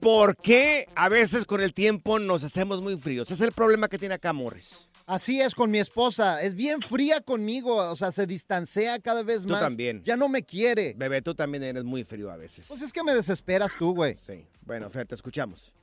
¿por 0.00 0.38
qué 0.38 0.88
a 0.94 1.10
veces 1.10 1.44
con 1.44 1.60
el 1.60 1.74
tiempo 1.74 2.18
nos 2.18 2.42
hacemos 2.42 2.80
muy 2.80 2.96
fríos? 2.96 3.30
Es 3.30 3.42
el 3.42 3.52
problema 3.52 3.88
que 3.88 3.98
tiene 3.98 4.14
acá 4.14 4.32
Morris. 4.32 4.87
Así 5.08 5.40
es 5.40 5.54
con 5.54 5.70
mi 5.70 5.78
esposa. 5.78 6.42
Es 6.42 6.54
bien 6.54 6.82
fría 6.82 7.20
conmigo. 7.22 7.76
O 7.90 7.96
sea, 7.96 8.12
se 8.12 8.26
distancia 8.26 8.98
cada 8.98 9.22
vez 9.22 9.42
Tú 9.46 9.52
más. 9.54 9.60
también. 9.62 10.02
Ya 10.04 10.16
no 10.16 10.28
me 10.28 10.42
quiere. 10.42 10.92
Bebé, 10.98 11.22
tú 11.22 11.34
también 11.34 11.62
eres 11.64 11.82
muy 11.84 12.04
frío 12.04 12.30
a 12.30 12.36
veces. 12.36 12.66
Pues 12.68 12.82
es 12.82 12.92
que 12.92 13.02
me 13.02 13.14
desesperas 13.14 13.74
tú, 13.78 13.94
güey. 13.94 14.16
Sí. 14.18 14.44
Bueno, 14.66 14.90
Fer, 14.90 15.06
te 15.06 15.14
escuchamos. 15.14 15.74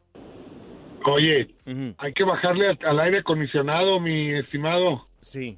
Oye, 1.08 1.48
hay 1.98 2.14
que 2.14 2.24
bajarle 2.24 2.70
al, 2.70 2.80
al 2.86 3.00
aire 3.00 3.20
acondicionado, 3.20 4.00
mi 4.00 4.38
estimado. 4.38 5.08
Sí. 5.22 5.58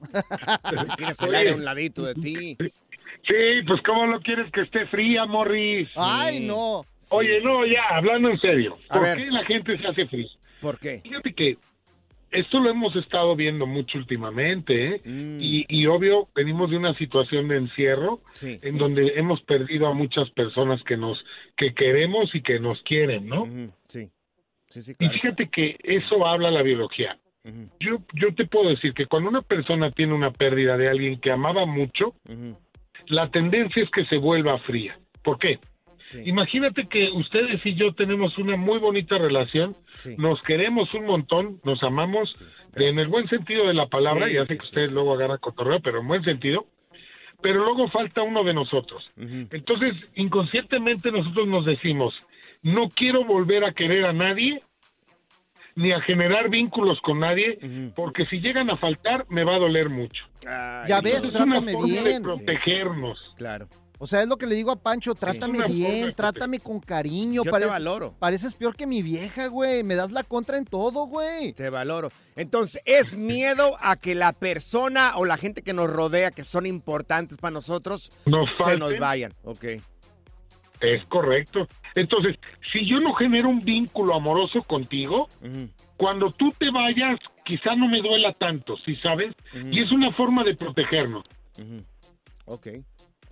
Tienes 0.96 1.20
el 1.20 1.28
Oye. 1.28 1.36
aire 1.36 1.50
a 1.50 1.54
un 1.54 1.64
ladito 1.66 2.02
de 2.04 2.14
ti. 2.14 2.56
Sí, 2.58 3.62
pues 3.66 3.80
¿cómo 3.84 4.06
lo 4.06 4.20
quieres 4.20 4.50
que 4.52 4.62
esté 4.62 4.86
fría, 4.86 5.26
Morris? 5.26 5.94
Ay, 5.98 6.46
no. 6.46 6.84
Sí, 6.98 7.08
Oye, 7.10 7.40
sí, 7.40 7.44
no, 7.46 7.64
sí. 7.64 7.72
ya, 7.72 7.96
hablando 7.96 8.30
en 8.30 8.38
serio. 8.40 8.78
A 8.88 8.94
¿Por 8.94 9.02
ver. 9.02 9.18
qué 9.18 9.26
la 9.26 9.44
gente 9.44 9.76
se 9.78 9.86
hace 9.86 10.06
fría? 10.06 10.28
¿Por 10.60 10.78
qué? 10.78 11.00
Fíjate 11.02 11.34
que 11.34 11.58
esto 12.30 12.60
lo 12.60 12.70
hemos 12.70 12.94
estado 12.96 13.34
viendo 13.36 13.66
mucho 13.66 13.98
últimamente, 13.98 14.96
¿eh? 14.96 15.00
Mm. 15.04 15.38
Y, 15.40 15.64
y 15.68 15.86
obvio, 15.86 16.28
venimos 16.34 16.70
de 16.70 16.76
una 16.76 16.94
situación 16.94 17.48
de 17.48 17.56
encierro 17.56 18.20
Sí. 18.32 18.58
en 18.62 18.78
donde 18.78 19.12
hemos 19.16 19.40
perdido 19.42 19.86
a 19.86 19.94
muchas 19.94 20.28
personas 20.30 20.82
que 20.84 20.96
nos 20.96 21.22
que 21.56 21.74
queremos 21.74 22.34
y 22.34 22.42
que 22.42 22.58
nos 22.60 22.82
quieren, 22.82 23.28
¿no? 23.28 23.46
Sí. 23.88 24.08
Sí, 24.68 24.82
sí, 24.82 24.94
Y 24.98 25.08
fíjate 25.08 25.48
que 25.48 25.76
eso 25.84 26.26
habla 26.26 26.50
la 26.50 26.62
biología. 26.62 27.18
Yo, 27.78 27.98
yo 28.14 28.34
te 28.34 28.44
puedo 28.44 28.68
decir 28.70 28.92
que 28.92 29.06
cuando 29.06 29.28
una 29.30 29.42
persona 29.42 29.92
tiene 29.92 30.12
una 30.12 30.32
pérdida 30.32 30.76
de 30.76 30.88
alguien 30.88 31.20
que 31.20 31.30
amaba 31.30 31.64
mucho, 31.64 32.14
la 33.06 33.30
tendencia 33.30 33.84
es 33.84 33.90
que 33.90 34.04
se 34.06 34.16
vuelva 34.16 34.58
fría. 34.58 34.98
¿Por 35.22 35.38
qué? 35.38 35.60
Sí, 36.06 36.22
Imagínate 36.24 36.88
que 36.88 37.10
ustedes 37.10 37.64
y 37.66 37.74
yo 37.74 37.92
tenemos 37.94 38.36
una 38.38 38.56
muy 38.56 38.78
bonita 38.78 39.18
relación, 39.18 39.76
sí. 39.96 40.14
nos 40.18 40.40
queremos 40.42 40.92
un 40.94 41.04
montón, 41.06 41.60
nos 41.64 41.82
amamos, 41.82 42.30
Sí, 42.76 42.84
en 42.84 42.98
el 42.98 43.08
buen 43.08 43.26
sentido 43.28 43.66
de 43.66 43.72
la 43.74 43.86
palabra, 43.86 44.26
Sí, 44.26 44.34
ya 44.34 44.44
sé 44.44 44.52
sí, 44.54 44.58
que 44.58 44.64
sí, 44.64 44.68
ustedes 44.68 44.88
sí. 44.88 44.94
luego 44.94 45.14
agarran 45.14 45.38
cotorreo, 45.38 45.80
pero 45.80 46.00
en 46.00 46.08
buen 46.08 46.22
sentido, 46.22 46.66
pero 47.40 47.64
luego 47.64 47.88
falta 47.88 48.22
uno 48.22 48.44
de 48.44 48.52
nosotros. 48.52 49.02
Entonces, 49.16 49.94
inconscientemente 50.14 51.10
nosotros 51.10 51.48
nos 51.48 51.64
decimos, 51.64 52.12
no 52.62 52.88
quiero 52.90 53.24
volver 53.24 53.64
a 53.64 53.72
querer 53.72 54.04
a 54.04 54.12
nadie, 54.12 54.62
ni 55.74 55.92
a 55.92 56.00
generar 56.02 56.48
vínculos 56.50 57.00
con 57.02 57.20
nadie, 57.20 57.58
porque 57.94 58.26
si 58.26 58.40
llegan 58.40 58.70
a 58.70 58.76
faltar, 58.76 59.24
me 59.30 59.44
va 59.44 59.56
a 59.56 59.58
doler 59.58 59.88
mucho. 59.90 60.24
Ay, 60.46 60.88
Ya 60.88 61.00
ves, 61.00 61.24
es 61.24 61.34
una 61.34 61.60
forma 61.62 61.86
de 61.86 62.02
bien. 62.02 62.22
protegernos. 62.22 63.18
Claro. 63.38 63.68
O 63.98 64.06
sea, 64.06 64.22
es 64.22 64.28
lo 64.28 64.36
que 64.36 64.46
le 64.46 64.54
digo 64.54 64.70
a 64.70 64.76
Pancho, 64.76 65.14
trátame 65.14 65.66
bien, 65.66 66.12
trátame 66.14 66.60
con 66.60 66.80
cariño. 66.80 67.42
Yo 67.44 67.50
te 67.52 67.64
valoro. 67.66 68.14
Pareces 68.18 68.54
peor 68.54 68.76
que 68.76 68.86
mi 68.86 69.02
vieja, 69.02 69.46
güey. 69.46 69.82
Me 69.82 69.94
das 69.94 70.10
la 70.12 70.22
contra 70.22 70.58
en 70.58 70.66
todo, 70.66 71.06
güey. 71.06 71.52
Te 71.54 71.70
valoro. 71.70 72.10
Entonces, 72.36 72.82
¿es 72.84 73.16
miedo 73.16 73.76
a 73.80 73.96
que 73.96 74.14
la 74.14 74.32
persona 74.32 75.12
o 75.16 75.24
la 75.24 75.38
gente 75.38 75.62
que 75.62 75.72
nos 75.72 75.88
rodea, 75.88 76.30
que 76.30 76.44
son 76.44 76.66
importantes 76.66 77.38
para 77.38 77.52
nosotros, 77.52 78.12
Nos 78.26 78.50
se 78.52 78.62
falten. 78.64 78.80
nos 78.80 78.98
vayan? 78.98 79.32
Ok. 79.44 79.64
Es 80.80 81.04
correcto. 81.06 81.66
Entonces, 81.94 82.36
si 82.70 82.86
yo 82.86 83.00
no 83.00 83.14
genero 83.14 83.48
un 83.48 83.60
vínculo 83.60 84.14
amoroso 84.14 84.62
contigo, 84.64 85.26
cuando 85.96 86.30
tú 86.32 86.52
te 86.58 86.70
vayas, 86.70 87.18
quizá 87.46 87.74
no 87.74 87.88
me 87.88 88.02
duela 88.02 88.34
tanto, 88.34 88.76
¿sí 88.84 88.94
sabes? 88.96 89.34
Y 89.54 89.82
es 89.82 89.90
una 89.90 90.10
forma 90.10 90.44
de 90.44 90.54
protegernos. 90.54 91.24
ujú. 91.58 91.82
Ok. 92.44 92.66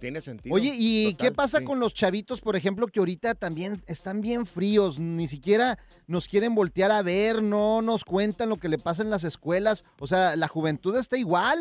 Tiene 0.05 0.21
sentido. 0.21 0.55
Oye, 0.55 0.71
¿y 0.77 1.13
Total, 1.13 1.27
qué 1.27 1.35
pasa 1.35 1.61
sí. 1.61 1.65
con 1.65 1.81
los 1.81 1.95
chavitos, 1.95 2.43
por 2.43 2.57
ejemplo, 2.57 2.89
que 2.89 2.99
ahorita 2.99 3.35
también 3.35 3.81
están 3.87 4.21
bien 4.21 4.45
fríos? 4.45 4.99
Ni 4.99 5.27
siquiera 5.27 5.79
nos 6.07 6.29
quieren 6.29 6.55
voltear 6.55 6.91
a 6.91 7.01
ver, 7.01 7.43
no 7.43 7.81
nos 7.81 8.05
cuentan 8.05 8.51
lo 8.51 8.59
que 8.59 8.69
le 8.69 8.77
pasa 8.77 9.03
en 9.03 9.09
las 9.09 9.25
escuelas. 9.25 9.83
O 9.99 10.07
sea, 10.07 10.37
la 10.37 10.47
juventud 10.47 10.95
está 10.99 11.17
igual. 11.17 11.57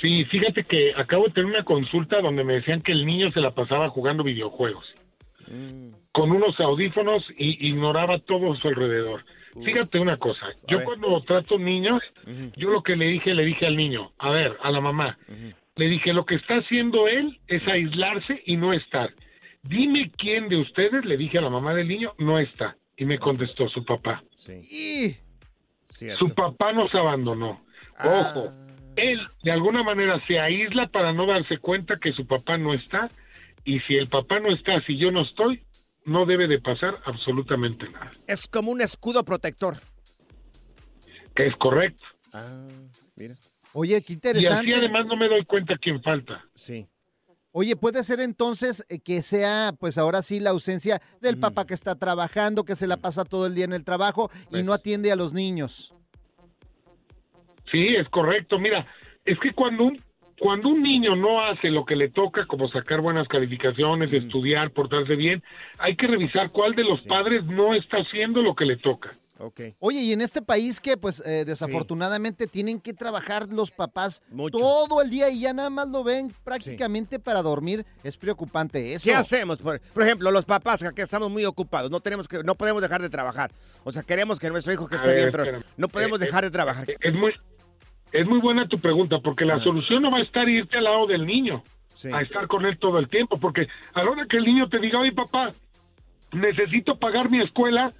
Sí, 0.00 0.24
fíjate 0.26 0.62
que 0.62 0.92
acabo 0.96 1.26
de 1.26 1.32
tener 1.32 1.50
una 1.50 1.64
consulta 1.64 2.20
donde 2.20 2.44
me 2.44 2.54
decían 2.54 2.80
que 2.80 2.92
el 2.92 3.06
niño 3.06 3.32
se 3.32 3.40
la 3.40 3.52
pasaba 3.56 3.88
jugando 3.88 4.22
videojuegos. 4.22 4.84
con 6.12 6.30
unos 6.30 6.60
audífonos 6.60 7.24
y 7.36 7.70
ignoraba 7.70 8.20
todo 8.20 8.52
a 8.52 8.56
su 8.56 8.68
alrededor. 8.68 9.24
Fíjate 9.64 9.98
una 9.98 10.16
cosa, 10.16 10.46
yo 10.66 10.78
ver. 10.78 10.86
cuando 10.86 11.22
trato 11.22 11.58
niños, 11.58 12.02
yo 12.56 12.70
lo 12.70 12.82
que 12.82 12.96
le 12.96 13.06
dije, 13.06 13.34
le 13.34 13.44
dije 13.44 13.66
al 13.66 13.76
niño, 13.76 14.12
a 14.18 14.30
ver, 14.30 14.56
a 14.62 14.70
la 14.70 14.80
mamá, 14.80 15.18
le 15.76 15.88
dije, 15.88 16.12
lo 16.12 16.24
que 16.24 16.36
está 16.36 16.56
haciendo 16.56 17.08
él 17.08 17.38
es 17.48 17.66
aislarse 17.66 18.42
y 18.46 18.56
no 18.56 18.72
estar. 18.72 19.10
Dime 19.62 20.10
quién 20.16 20.48
de 20.48 20.56
ustedes, 20.56 21.04
le 21.04 21.16
dije 21.16 21.38
a 21.38 21.42
la 21.42 21.50
mamá 21.50 21.74
del 21.74 21.88
niño, 21.88 22.14
no 22.18 22.38
está. 22.38 22.76
Y 22.96 23.04
me 23.04 23.18
contestó 23.18 23.68
su 23.68 23.84
papá. 23.84 24.22
Sí, 24.36 25.16
cierto. 25.88 26.18
Su 26.18 26.34
papá 26.34 26.72
nos 26.72 26.94
abandonó. 26.94 27.64
Ah. 27.96 28.34
Ojo, 28.34 28.52
él 28.96 29.20
de 29.42 29.52
alguna 29.52 29.82
manera 29.82 30.20
se 30.26 30.38
aísla 30.38 30.88
para 30.88 31.12
no 31.12 31.26
darse 31.26 31.58
cuenta 31.58 31.98
que 31.98 32.12
su 32.12 32.26
papá 32.26 32.58
no 32.58 32.74
está. 32.74 33.10
Y 33.64 33.80
si 33.80 33.94
el 33.94 34.08
papá 34.08 34.40
no 34.40 34.52
está, 34.52 34.80
si 34.80 34.96
yo 34.98 35.10
no 35.10 35.22
estoy, 35.22 35.62
no 36.04 36.26
debe 36.26 36.48
de 36.48 36.60
pasar 36.60 36.98
absolutamente 37.04 37.88
nada. 37.90 38.10
Es 38.26 38.46
como 38.48 38.70
un 38.70 38.80
escudo 38.80 39.24
protector. 39.24 39.76
Que 41.34 41.46
es 41.46 41.56
correcto. 41.56 42.04
Ah, 42.32 42.66
mira. 43.16 43.34
oye, 43.72 44.02
qué 44.02 44.12
Y 44.12 44.16
interesante. 44.16 44.70
así 44.70 44.72
además 44.72 45.06
no 45.06 45.16
me 45.16 45.28
doy 45.28 45.44
cuenta 45.44 45.76
quién 45.80 46.02
falta. 46.02 46.44
Sí. 46.54 46.88
Oye, 47.54 47.76
puede 47.76 48.02
ser 48.02 48.20
entonces 48.20 48.84
eh, 48.88 48.98
que 48.98 49.20
sea, 49.20 49.72
pues 49.78 49.98
ahora 49.98 50.22
sí, 50.22 50.40
la 50.40 50.50
ausencia 50.50 51.02
del 51.20 51.38
papá 51.38 51.66
que 51.66 51.74
está 51.74 51.94
trabajando, 51.94 52.64
que 52.64 52.74
se 52.74 52.86
la 52.86 52.96
pasa 52.96 53.24
todo 53.26 53.46
el 53.46 53.54
día 53.54 53.66
en 53.66 53.74
el 53.74 53.84
trabajo 53.84 54.30
y 54.46 54.50
Pues- 54.50 54.66
no 54.66 54.72
atiende 54.72 55.12
a 55.12 55.16
los 55.16 55.32
niños. 55.34 55.94
Sí, 57.70 57.94
es 57.96 58.08
correcto. 58.08 58.58
Mira, 58.58 58.86
es 59.24 59.38
que 59.40 59.52
cuando 59.52 59.84
un 59.84 60.02
cuando 60.42 60.70
un 60.70 60.82
niño 60.82 61.14
no 61.14 61.40
hace 61.40 61.70
lo 61.70 61.84
que 61.84 61.94
le 61.94 62.10
toca, 62.10 62.46
como 62.46 62.68
sacar 62.68 63.00
buenas 63.00 63.28
calificaciones, 63.28 64.12
estudiar, 64.12 64.72
portarse 64.72 65.14
bien, 65.14 65.40
hay 65.78 65.94
que 65.94 66.08
revisar 66.08 66.50
cuál 66.50 66.74
de 66.74 66.82
los 66.82 67.04
padres 67.06 67.44
no 67.44 67.76
está 67.76 67.98
haciendo 67.98 68.42
lo 68.42 68.56
que 68.56 68.64
le 68.64 68.76
toca. 68.76 69.14
Ok. 69.38 69.60
Oye, 69.78 70.00
y 70.00 70.12
en 70.12 70.20
este 70.20 70.42
país 70.42 70.80
que 70.80 70.96
pues 70.96 71.22
eh, 71.24 71.44
desafortunadamente 71.44 72.48
tienen 72.48 72.80
que 72.80 72.92
trabajar 72.92 73.46
los 73.52 73.70
papás 73.70 74.20
Mucho. 74.30 74.58
todo 74.58 75.00
el 75.00 75.10
día 75.10 75.30
y 75.30 75.42
ya 75.42 75.52
nada 75.52 75.70
más 75.70 75.88
lo 75.88 76.02
ven 76.02 76.34
prácticamente 76.42 77.20
para 77.20 77.40
dormir, 77.40 77.86
es 78.02 78.16
preocupante 78.16 78.94
eso. 78.94 79.04
¿Qué 79.04 79.14
hacemos? 79.14 79.58
Por, 79.58 79.80
por 79.80 80.02
ejemplo, 80.02 80.32
los 80.32 80.44
papás 80.44 80.84
que 80.92 81.02
estamos 81.02 81.30
muy 81.30 81.44
ocupados, 81.44 81.88
no 81.88 82.00
tenemos 82.00 82.26
que, 82.26 82.42
no 82.42 82.56
podemos 82.56 82.82
dejar 82.82 83.00
de 83.00 83.08
trabajar. 83.08 83.52
O 83.84 83.92
sea, 83.92 84.02
queremos 84.02 84.40
que 84.40 84.50
nuestro 84.50 84.72
hijo 84.72 84.88
que 84.88 84.96
esté 84.96 85.14
bien, 85.14 85.28
pero 85.30 85.60
no 85.76 85.86
podemos 85.86 86.20
Eh, 86.20 86.24
dejar 86.24 86.42
eh, 86.42 86.48
de 86.48 86.50
trabajar. 86.50 86.86
Es 87.00 87.14
muy, 87.14 87.32
es 88.12 88.26
muy 88.26 88.38
buena 88.40 88.68
tu 88.68 88.78
pregunta, 88.78 89.18
porque 89.20 89.44
la 89.44 89.60
solución 89.60 90.02
no 90.02 90.10
va 90.10 90.18
a 90.18 90.22
estar 90.22 90.48
irte 90.48 90.78
al 90.78 90.84
lado 90.84 91.06
del 91.06 91.26
niño, 91.26 91.62
Sí. 91.94 92.08
a 92.12 92.20
estar 92.22 92.46
con 92.46 92.64
él 92.64 92.78
todo 92.78 92.98
el 92.98 93.08
tiempo, 93.08 93.38
porque 93.38 93.68
a 93.94 94.02
la 94.02 94.10
hora 94.10 94.26
que 94.26 94.38
el 94.38 94.44
niño 94.44 94.68
te 94.68 94.78
diga, 94.78 94.98
oye 94.98 95.12
papá, 95.12 95.52
necesito 96.32 96.96
pagar 96.98 97.30
mi 97.30 97.42
escuela, 97.42 97.92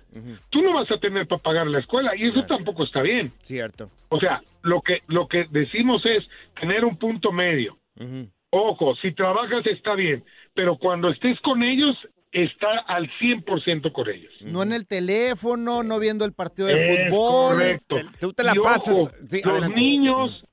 tú 0.50 0.62
no 0.62 0.72
vas 0.74 0.90
a 0.90 0.98
tener 0.98 1.26
para 1.26 1.42
pagar 1.42 1.66
la 1.66 1.78
escuela, 1.80 2.16
y 2.16 2.24
eso 2.24 2.44
tampoco 2.46 2.84
está 2.84 3.02
bien. 3.02 3.32
Cierto. 3.42 3.90
O 4.08 4.18
sea, 4.18 4.40
lo 4.62 4.80
que, 4.80 5.02
lo 5.08 5.28
que 5.28 5.46
decimos 5.50 6.04
es 6.06 6.24
tener 6.58 6.84
un 6.84 6.96
punto 6.96 7.32
medio. 7.32 7.76
Ojo, 8.50 8.94
si 8.96 9.12
trabajas 9.12 9.66
está 9.66 9.94
bien, 9.94 10.24
pero 10.54 10.76
cuando 10.76 11.10
estés 11.10 11.38
con 11.40 11.62
ellos, 11.62 11.96
está 12.32 12.78
al 12.86 13.10
100% 13.20 13.92
con 13.92 14.08
ellos. 14.08 14.32
No 14.40 14.62
en 14.62 14.72
el 14.72 14.86
teléfono, 14.86 15.82
no 15.82 15.98
viendo 16.00 16.24
el 16.24 16.32
partido 16.32 16.68
de 16.68 16.74
Es 16.74 17.08
fútbol. 17.10 17.52
correcto. 17.54 17.96
Te- 17.96 18.18
tú 18.20 18.32
te 18.32 18.42
la 18.44 18.52
Y 18.54 18.58
ojo, 18.58 18.68
pasas. 18.68 19.14
Sí, 19.28 19.40
los 19.44 19.52
adelante. 19.52 19.80
niños, 19.80 20.44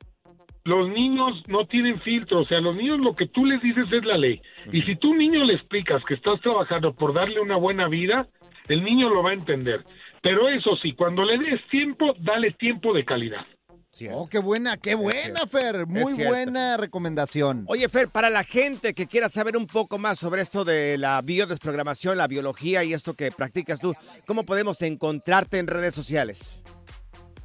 los 0.66 0.90
niños 0.90 1.42
no 1.48 1.66
tienen 1.68 2.00
filtro, 2.02 2.42
o 2.42 2.46
sea, 2.46 2.60
los 2.60 2.76
niños 2.76 3.00
lo 3.00 3.16
que 3.16 3.28
tú 3.28 3.46
les 3.46 3.62
dices 3.62 3.88
es 3.92 4.06
la 4.06 4.18
ley. 4.18 4.42
Y 4.72 4.82
si 4.82 4.96
tú 4.98 5.16
niño 5.16 5.44
le 5.44 5.54
explicas 5.56 6.04
que 6.06 6.14
estás 6.16 6.40
trabajando 6.42 6.94
por 6.94 7.14
darle 7.14 7.40
una 7.40 7.56
buena 7.56 7.88
vida, 7.88 8.28
el 8.68 8.84
niño 8.84 9.10
lo 9.10 9.24
va 9.24 9.32
a 9.32 9.34
entender. 9.34 9.84
Pero 10.22 10.50
eso 10.50 10.76
sí, 10.82 10.92
cuando 10.94 11.24
le 11.24 11.38
des 11.38 11.66
tiempo, 11.70 12.14
dale 12.20 12.52
tiempo 12.52 12.94
de 12.94 13.06
calidad. 13.06 13.46
Cierto. 13.92 14.20
Oh, 14.20 14.28
qué 14.28 14.38
buena, 14.38 14.78
qué 14.78 14.94
buena, 14.94 15.48
Fer. 15.48 15.88
Muy 15.88 16.14
buena 16.14 16.78
recomendación. 16.78 17.66
Oye, 17.68 17.90
Fer, 17.90 18.08
para 18.08 18.30
la 18.30 18.44
gente 18.44 18.94
que 18.94 19.08
quiera 19.08 19.30
saber 19.30 19.58
un 19.58 19.66
poco 19.66 19.98
más 19.98 20.20
sobre 20.20 20.44
esto 20.44 20.64
de 20.64 20.98
la 20.98 21.20
biodesprogramación, 21.22 22.18
la 22.18 22.28
biología 22.28 22.84
y 22.84 22.94
esto 22.94 23.16
que 23.16 23.32
practicas 23.32 23.80
tú, 23.80 23.96
¿cómo 24.28 24.46
podemos 24.46 24.82
encontrarte 24.84 25.58
en 25.58 25.68
redes 25.68 25.96
sociales? 25.96 26.62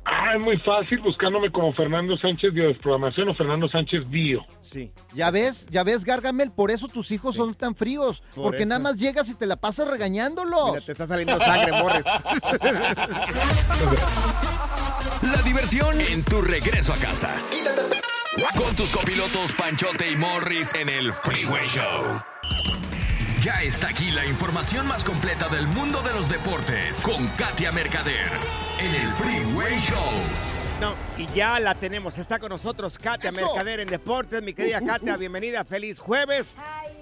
Ah, 0.07 0.35
es 0.37 0.43
muy 0.43 0.59
fácil 0.59 1.01
buscándome 1.01 1.51
como 1.51 1.73
Fernando 1.73 2.15
Sánchez 2.19 2.53
Biodesprogramación 2.53 3.31
o 3.31 3.35
Fernando 3.35 3.67
Sánchez 3.69 4.07
Bio. 4.11 4.45
Sí. 4.61 4.93
Ya 5.15 5.31
ves, 5.31 5.67
ya 5.71 5.83
ves, 5.83 6.05
Gargamel, 6.05 6.53
por 6.53 6.71
eso 6.71 6.89
tus 6.89 7.11
hijos 7.11 7.37
son 7.37 7.55
tan 7.55 7.75
fríos. 7.75 8.23
Por 8.35 8.45
porque 8.45 8.59
eso. 8.59 8.69
nada 8.69 8.83
más 8.83 8.99
llegas 8.99 9.31
y 9.31 9.35
te 9.35 9.47
la 9.47 9.57
pasas 9.57 9.89
regañándolos. 9.89 10.73
Mira, 10.73 10.85
te 10.85 10.93
está 10.93 11.07
saliendo 11.07 11.41
sangre, 11.41 11.73
Morris. 11.73 12.05
La 15.33 15.41
diversión 15.43 15.99
en 16.01 16.23
tu 16.23 16.43
regreso 16.43 16.93
a 16.93 16.97
casa. 16.97 17.35
Con 18.59 18.77
tus 18.77 18.91
copilotos 18.91 19.53
Panchote 19.55 20.11
y 20.11 20.17
Morris 20.17 20.75
en 20.75 20.91
el 20.91 21.15
Freeway 21.15 21.67
Show. 21.67 22.23
Ya 23.41 23.55
está 23.63 23.89
aquí 23.89 24.11
la 24.11 24.27
información 24.27 24.87
más 24.87 25.03
completa 25.03 25.49
del 25.49 25.67
mundo 25.67 26.03
de 26.03 26.13
los 26.13 26.29
deportes 26.29 27.01
con 27.03 27.27
Katia 27.39 27.73
Mercader 27.73 28.31
en 28.79 28.95
el 28.95 29.13
Freeway 29.15 29.81
Show. 29.81 30.54
No, 30.81 30.95
y 31.17 31.27
ya 31.35 31.61
la 31.61 31.75
tenemos. 31.77 32.19
Está 32.19 32.39
con 32.39 32.49
nosotros 32.49 32.99
Katia 32.99 33.31
Eso. 33.31 33.41
Mercader 33.41 33.81
en 33.81 33.89
Deportes. 33.89 34.43
Mi 34.43 34.53
querida 34.53 34.81
Katia, 34.81 35.17
bienvenida. 35.17 35.65
Feliz 35.65 35.99
jueves. 35.99 36.57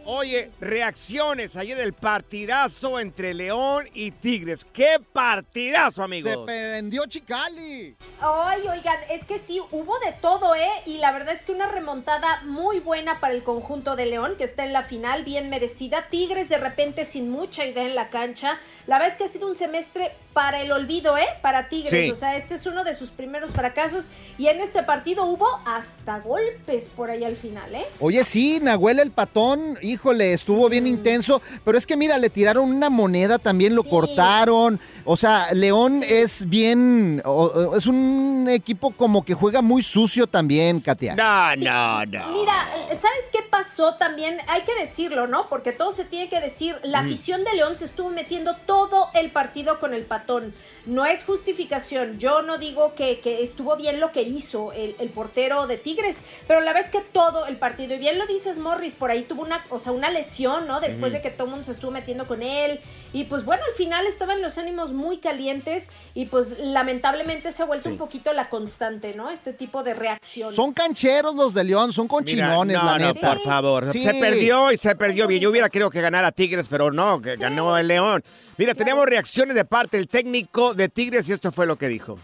Oye, 0.04 0.50
reacciones 0.60 1.54
ayer 1.56 1.78
el 1.78 1.92
partidazo 1.92 2.98
entre 2.98 3.34
León 3.34 3.88
y 3.94 4.10
Tigres. 4.10 4.64
¡Qué 4.64 5.00
partidazo, 5.12 5.96
Se 5.96 6.02
amigos! 6.02 6.38
prendió 6.44 7.06
Chicali. 7.06 7.96
Ay, 8.20 8.62
oigan, 8.68 8.98
es 9.10 9.24
que 9.24 9.38
sí, 9.38 9.60
hubo 9.70 9.98
de 10.00 10.12
todo, 10.20 10.56
¿eh? 10.56 10.68
Y 10.86 10.98
la 10.98 11.12
verdad 11.12 11.32
es 11.32 11.44
que 11.44 11.52
una 11.52 11.68
remontada 11.68 12.42
muy 12.44 12.80
buena 12.80 13.20
para 13.20 13.32
el 13.32 13.44
conjunto 13.44 13.94
de 13.94 14.06
León, 14.06 14.34
que 14.36 14.44
está 14.44 14.64
en 14.64 14.72
la 14.72 14.82
final, 14.82 15.24
bien 15.24 15.50
merecida. 15.50 16.08
Tigres 16.10 16.48
de 16.48 16.58
repente 16.58 17.04
sin 17.04 17.30
mucha 17.30 17.64
idea 17.64 17.84
en 17.84 17.94
la 17.94 18.10
cancha. 18.10 18.58
La 18.88 18.98
verdad 18.98 19.12
es 19.12 19.18
que 19.18 19.24
ha 19.24 19.28
sido 19.28 19.46
un 19.46 19.54
semestre 19.56 20.10
para 20.32 20.60
el 20.62 20.72
olvido, 20.72 21.16
¿eh? 21.16 21.28
Para 21.42 21.68
Tigres. 21.68 22.06
Sí. 22.06 22.10
O 22.10 22.16
sea, 22.16 22.34
este 22.36 22.54
es 22.56 22.66
uno 22.66 22.82
de 22.82 22.94
sus 22.94 23.10
primeros 23.10 23.52
fracasos. 23.62 24.08
Y 24.38 24.48
en 24.48 24.60
este 24.60 24.82
partido 24.82 25.24
hubo 25.26 25.46
hasta 25.64 26.18
golpes 26.18 26.88
por 26.96 27.10
ahí 27.12 27.22
al 27.22 27.36
final, 27.36 27.72
¿eh? 27.72 27.84
Oye, 28.00 28.24
sí, 28.24 28.58
Nahuel 28.60 28.98
el 28.98 29.12
patón, 29.12 29.78
híjole, 29.82 30.32
estuvo 30.32 30.68
bien 30.68 30.84
intenso, 30.88 31.40
pero 31.64 31.78
es 31.78 31.86
que 31.86 31.96
mira, 31.96 32.18
le 32.18 32.28
tiraron 32.28 32.68
una 32.68 32.90
moneda, 32.90 33.38
también 33.38 33.76
lo 33.76 33.84
Sí. 33.84 33.90
cortaron. 33.90 34.80
O 35.04 35.16
sea, 35.16 35.52
León 35.54 36.00
Sí. 36.00 36.06
es 36.12 36.48
bien, 36.48 37.22
o- 37.24 37.76
es 37.76 37.86
un 37.86 38.48
equipo 38.50 38.90
como 38.90 39.24
que 39.24 39.34
juega 39.34 39.62
muy 39.62 39.84
sucio 39.84 40.26
también, 40.26 40.80
Katia. 40.80 41.14
No, 41.14 41.54
no, 41.56 42.04
no. 42.06 42.28
Mira, 42.32 42.68
¿sabes 42.88 43.28
qué 43.32 43.38
pasó 43.48 43.94
también? 43.94 44.38
Hay 44.48 44.62
que 44.62 44.74
decirlo, 44.74 45.28
¿no? 45.28 45.48
Porque 45.48 45.70
todo 45.70 45.92
se 45.92 46.04
tiene 46.04 46.28
que 46.28 46.40
decir. 46.40 46.74
La 46.82 46.98
afición 47.00 47.44
de 47.44 47.52
León 47.54 47.76
se 47.76 47.84
estuvo 47.84 48.08
metiendo 48.10 48.56
todo 48.66 49.08
el 49.14 49.30
partido 49.30 49.78
con 49.78 49.94
el 49.94 50.02
patón. 50.02 50.52
No 50.86 51.06
es 51.06 51.24
justificación. 51.24 52.18
Yo 52.18 52.42
no 52.42 52.58
digo 52.58 52.94
que, 52.94 53.20
que 53.20 53.42
estuvo 53.42 53.76
bien 53.76 54.00
lo 54.00 54.10
que 54.12 54.22
hizo 54.22 54.72
el, 54.72 54.96
el 54.98 55.08
portero 55.10 55.66
de 55.66 55.78
Tigres, 55.78 56.20
pero 56.48 56.60
la 56.60 56.72
es 56.78 56.90
que 56.90 57.00
todo 57.00 57.46
el 57.46 57.56
partido, 57.56 57.94
y 57.94 57.98
bien 57.98 58.18
lo 58.18 58.26
dices 58.26 58.58
Morris, 58.58 58.94
por 58.94 59.10
ahí 59.10 59.22
tuvo 59.22 59.42
una, 59.42 59.64
o 59.70 59.78
sea, 59.78 59.92
una 59.92 60.10
lesión, 60.10 60.66
¿no? 60.66 60.80
Después 60.80 61.12
de 61.12 61.20
que 61.20 61.30
todo 61.30 61.44
el 61.44 61.50
mundo 61.50 61.64
se 61.66 61.72
estuvo 61.72 61.90
metiendo 61.90 62.26
con 62.26 62.42
él. 62.42 62.80
Y 63.12 63.24
pues 63.24 63.44
bueno, 63.44 63.62
al 63.68 63.74
final 63.74 64.06
estaban 64.06 64.40
los 64.40 64.58
ánimos 64.58 64.92
muy 64.92 65.18
calientes 65.18 65.88
y 66.14 66.26
pues 66.26 66.58
lamentablemente 66.58 67.52
se 67.52 67.62
ha 67.62 67.66
vuelto 67.66 67.88
un 67.88 67.98
poquito 67.98 68.32
la 68.32 68.48
constante, 68.48 69.14
¿no? 69.14 69.30
Este 69.30 69.52
tipo 69.52 69.82
de 69.82 69.94
reacciones. 69.94 70.56
Son 70.56 70.72
cancheros 70.72 71.34
los 71.34 71.54
de 71.54 71.64
León, 71.64 71.92
son 71.92 72.04
Mira, 72.04 72.14
conchinones, 72.14 72.76
no, 72.78 72.84
la 72.84 72.98
no, 72.98 73.06
neta. 73.12 73.34
por 73.34 73.42
favor. 73.42 73.92
Sí. 73.92 74.02
Se 74.02 74.14
perdió 74.14 74.72
y 74.72 74.76
se 74.76 74.94
perdió 74.96 75.26
bien. 75.26 75.40
Yo 75.40 75.50
hubiera 75.50 75.68
querido 75.68 75.90
que 75.90 76.00
ganara 76.00 76.32
Tigres, 76.32 76.66
pero 76.68 76.90
no, 76.90 77.20
que 77.20 77.36
ganó 77.36 77.76
el 77.76 77.88
León. 77.88 78.22
Mira, 78.56 78.74
tenemos 78.74 79.04
reacciones 79.06 79.54
de 79.54 79.64
parte 79.64 79.96
del 79.96 80.08
técnico 80.08 80.71
de 80.76 80.88
Tigres 80.88 81.28
y 81.28 81.32
esto 81.32 81.50
fue 81.52 81.66
lo 81.66 81.76
que 81.76 81.88
dijo. 81.88 82.18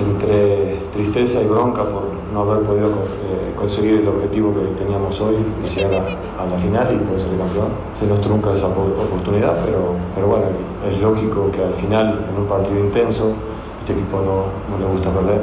entre 0.00 0.76
tristeza 0.92 1.40
y 1.42 1.46
bronca 1.46 1.82
por 1.84 2.04
no 2.32 2.42
haber 2.42 2.64
podido 2.64 2.86
eh, 2.88 3.52
conseguir 3.56 4.00
el 4.00 4.08
objetivo 4.08 4.54
que 4.54 4.82
teníamos 4.82 5.20
hoy 5.20 5.36
llegar 5.74 6.02
a, 6.38 6.42
a 6.42 6.46
la 6.46 6.56
final 6.56 6.94
y 6.94 7.04
poder 7.04 7.20
ser 7.20 7.36
campeón. 7.36 7.68
Se 7.98 8.06
nos 8.06 8.20
trunca 8.20 8.52
esa 8.52 8.72
po- 8.72 8.82
oportunidad, 8.82 9.56
pero, 9.64 9.94
pero 10.14 10.26
bueno, 10.28 10.46
es 10.88 10.98
lógico 11.00 11.50
que 11.50 11.62
al 11.62 11.74
final, 11.74 12.26
en 12.30 12.40
un 12.40 12.46
partido 12.46 12.78
intenso, 12.80 13.32
este 13.80 13.92
equipo 13.92 14.18
no, 14.18 14.44
no 14.74 14.78
le 14.84 14.90
gusta 14.90 15.10
perder, 15.10 15.42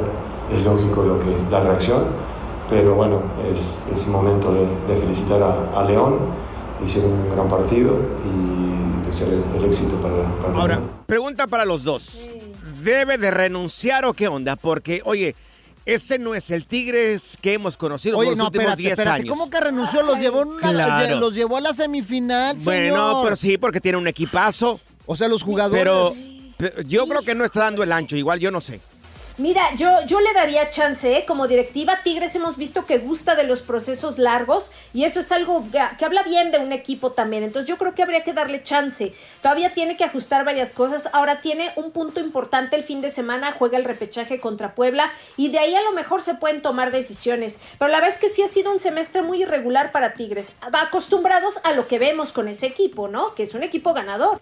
es 0.52 0.64
lógico 0.64 1.02
lo 1.02 1.18
que, 1.20 1.26
la 1.50 1.60
reacción, 1.60 2.04
pero 2.68 2.94
bueno, 2.94 3.18
es, 3.52 3.76
es 3.94 4.06
momento 4.08 4.52
de, 4.52 4.66
de 4.88 5.00
felicitar 5.00 5.40
a, 5.42 5.78
a 5.78 5.84
León, 5.84 6.16
hicieron 6.84 7.12
un 7.12 7.28
gran 7.30 7.48
partido 7.48 7.92
y 8.24 8.87
el, 9.08 9.64
éxito 9.64 10.00
para, 10.00 10.22
para 10.40 10.54
Ahora, 10.58 10.80
pregunta 11.06 11.46
para 11.46 11.64
los 11.64 11.82
dos. 11.84 12.28
¿Debe 12.82 13.18
de 13.18 13.30
renunciar 13.30 14.04
o 14.04 14.12
qué 14.12 14.28
onda? 14.28 14.56
Porque, 14.56 15.00
oye, 15.04 15.34
ese 15.86 16.18
no 16.18 16.34
es 16.34 16.50
el 16.50 16.66
Tigres 16.66 17.36
que 17.40 17.54
hemos 17.54 17.76
conocido 17.76 18.18
Oye, 18.18 18.26
por 18.28 18.32
los 18.32 18.38
no, 18.38 18.44
últimos 18.46 18.64
espérate, 18.64 18.82
10 18.82 18.92
espérate. 18.92 19.20
años. 19.22 19.30
¿Cómo 19.30 19.50
que 19.50 19.60
renunció? 19.60 20.02
Los 20.02 20.18
llevó, 20.20 20.40
a 20.40 20.46
una- 20.46 20.60
Claro. 20.70 21.18
los 21.18 21.34
llevó 21.34 21.56
a 21.56 21.60
la 21.62 21.72
semifinal, 21.74 22.56
Bueno, 22.58 22.94
señor. 22.94 23.24
pero 23.24 23.36
sí, 23.36 23.56
porque 23.58 23.80
tiene 23.80 23.96
un 23.98 24.06
equipazo. 24.06 24.78
O 25.06 25.16
sea, 25.16 25.28
los 25.28 25.42
jugadores. 25.42 25.82
Pero, 25.82 26.12
pero 26.58 26.82
yo 26.82 27.06
creo 27.08 27.22
que 27.22 27.34
no 27.34 27.44
está 27.44 27.60
dando 27.60 27.82
el 27.82 27.90
ancho, 27.92 28.16
igual 28.16 28.38
yo 28.38 28.50
no 28.50 28.60
sé. 28.60 28.80
Mira, 29.38 29.72
yo, 29.76 30.04
yo 30.04 30.18
le 30.20 30.32
daría 30.32 30.68
chance, 30.68 31.16
¿eh? 31.16 31.24
Como 31.24 31.46
directiva, 31.46 32.00
Tigres 32.02 32.34
hemos 32.34 32.56
visto 32.56 32.86
que 32.86 32.98
gusta 32.98 33.36
de 33.36 33.44
los 33.44 33.62
procesos 33.62 34.18
largos 34.18 34.72
y 34.92 35.04
eso 35.04 35.20
es 35.20 35.30
algo 35.30 35.64
que, 35.70 35.80
que 35.96 36.04
habla 36.04 36.24
bien 36.24 36.50
de 36.50 36.58
un 36.58 36.72
equipo 36.72 37.12
también. 37.12 37.44
Entonces 37.44 37.68
yo 37.68 37.78
creo 37.78 37.94
que 37.94 38.02
habría 38.02 38.24
que 38.24 38.32
darle 38.32 38.64
chance. 38.64 39.14
Todavía 39.40 39.74
tiene 39.74 39.96
que 39.96 40.02
ajustar 40.02 40.44
varias 40.44 40.72
cosas. 40.72 41.08
Ahora 41.12 41.40
tiene 41.40 41.70
un 41.76 41.92
punto 41.92 42.18
importante 42.18 42.74
el 42.74 42.82
fin 42.82 43.00
de 43.00 43.10
semana, 43.10 43.54
juega 43.56 43.78
el 43.78 43.84
repechaje 43.84 44.40
contra 44.40 44.74
Puebla 44.74 45.12
y 45.36 45.52
de 45.52 45.60
ahí 45.60 45.76
a 45.76 45.82
lo 45.82 45.92
mejor 45.92 46.20
se 46.20 46.34
pueden 46.34 46.60
tomar 46.60 46.90
decisiones. 46.90 47.60
Pero 47.78 47.92
la 47.92 48.00
verdad 48.00 48.16
es 48.16 48.20
que 48.20 48.30
sí 48.30 48.42
ha 48.42 48.48
sido 48.48 48.72
un 48.72 48.80
semestre 48.80 49.22
muy 49.22 49.42
irregular 49.42 49.92
para 49.92 50.14
Tigres. 50.14 50.54
Acostumbrados 50.72 51.60
a 51.62 51.74
lo 51.74 51.86
que 51.86 52.00
vemos 52.00 52.32
con 52.32 52.48
ese 52.48 52.66
equipo, 52.66 53.06
¿no? 53.06 53.36
Que 53.36 53.44
es 53.44 53.54
un 53.54 53.62
equipo 53.62 53.94
ganador. 53.94 54.40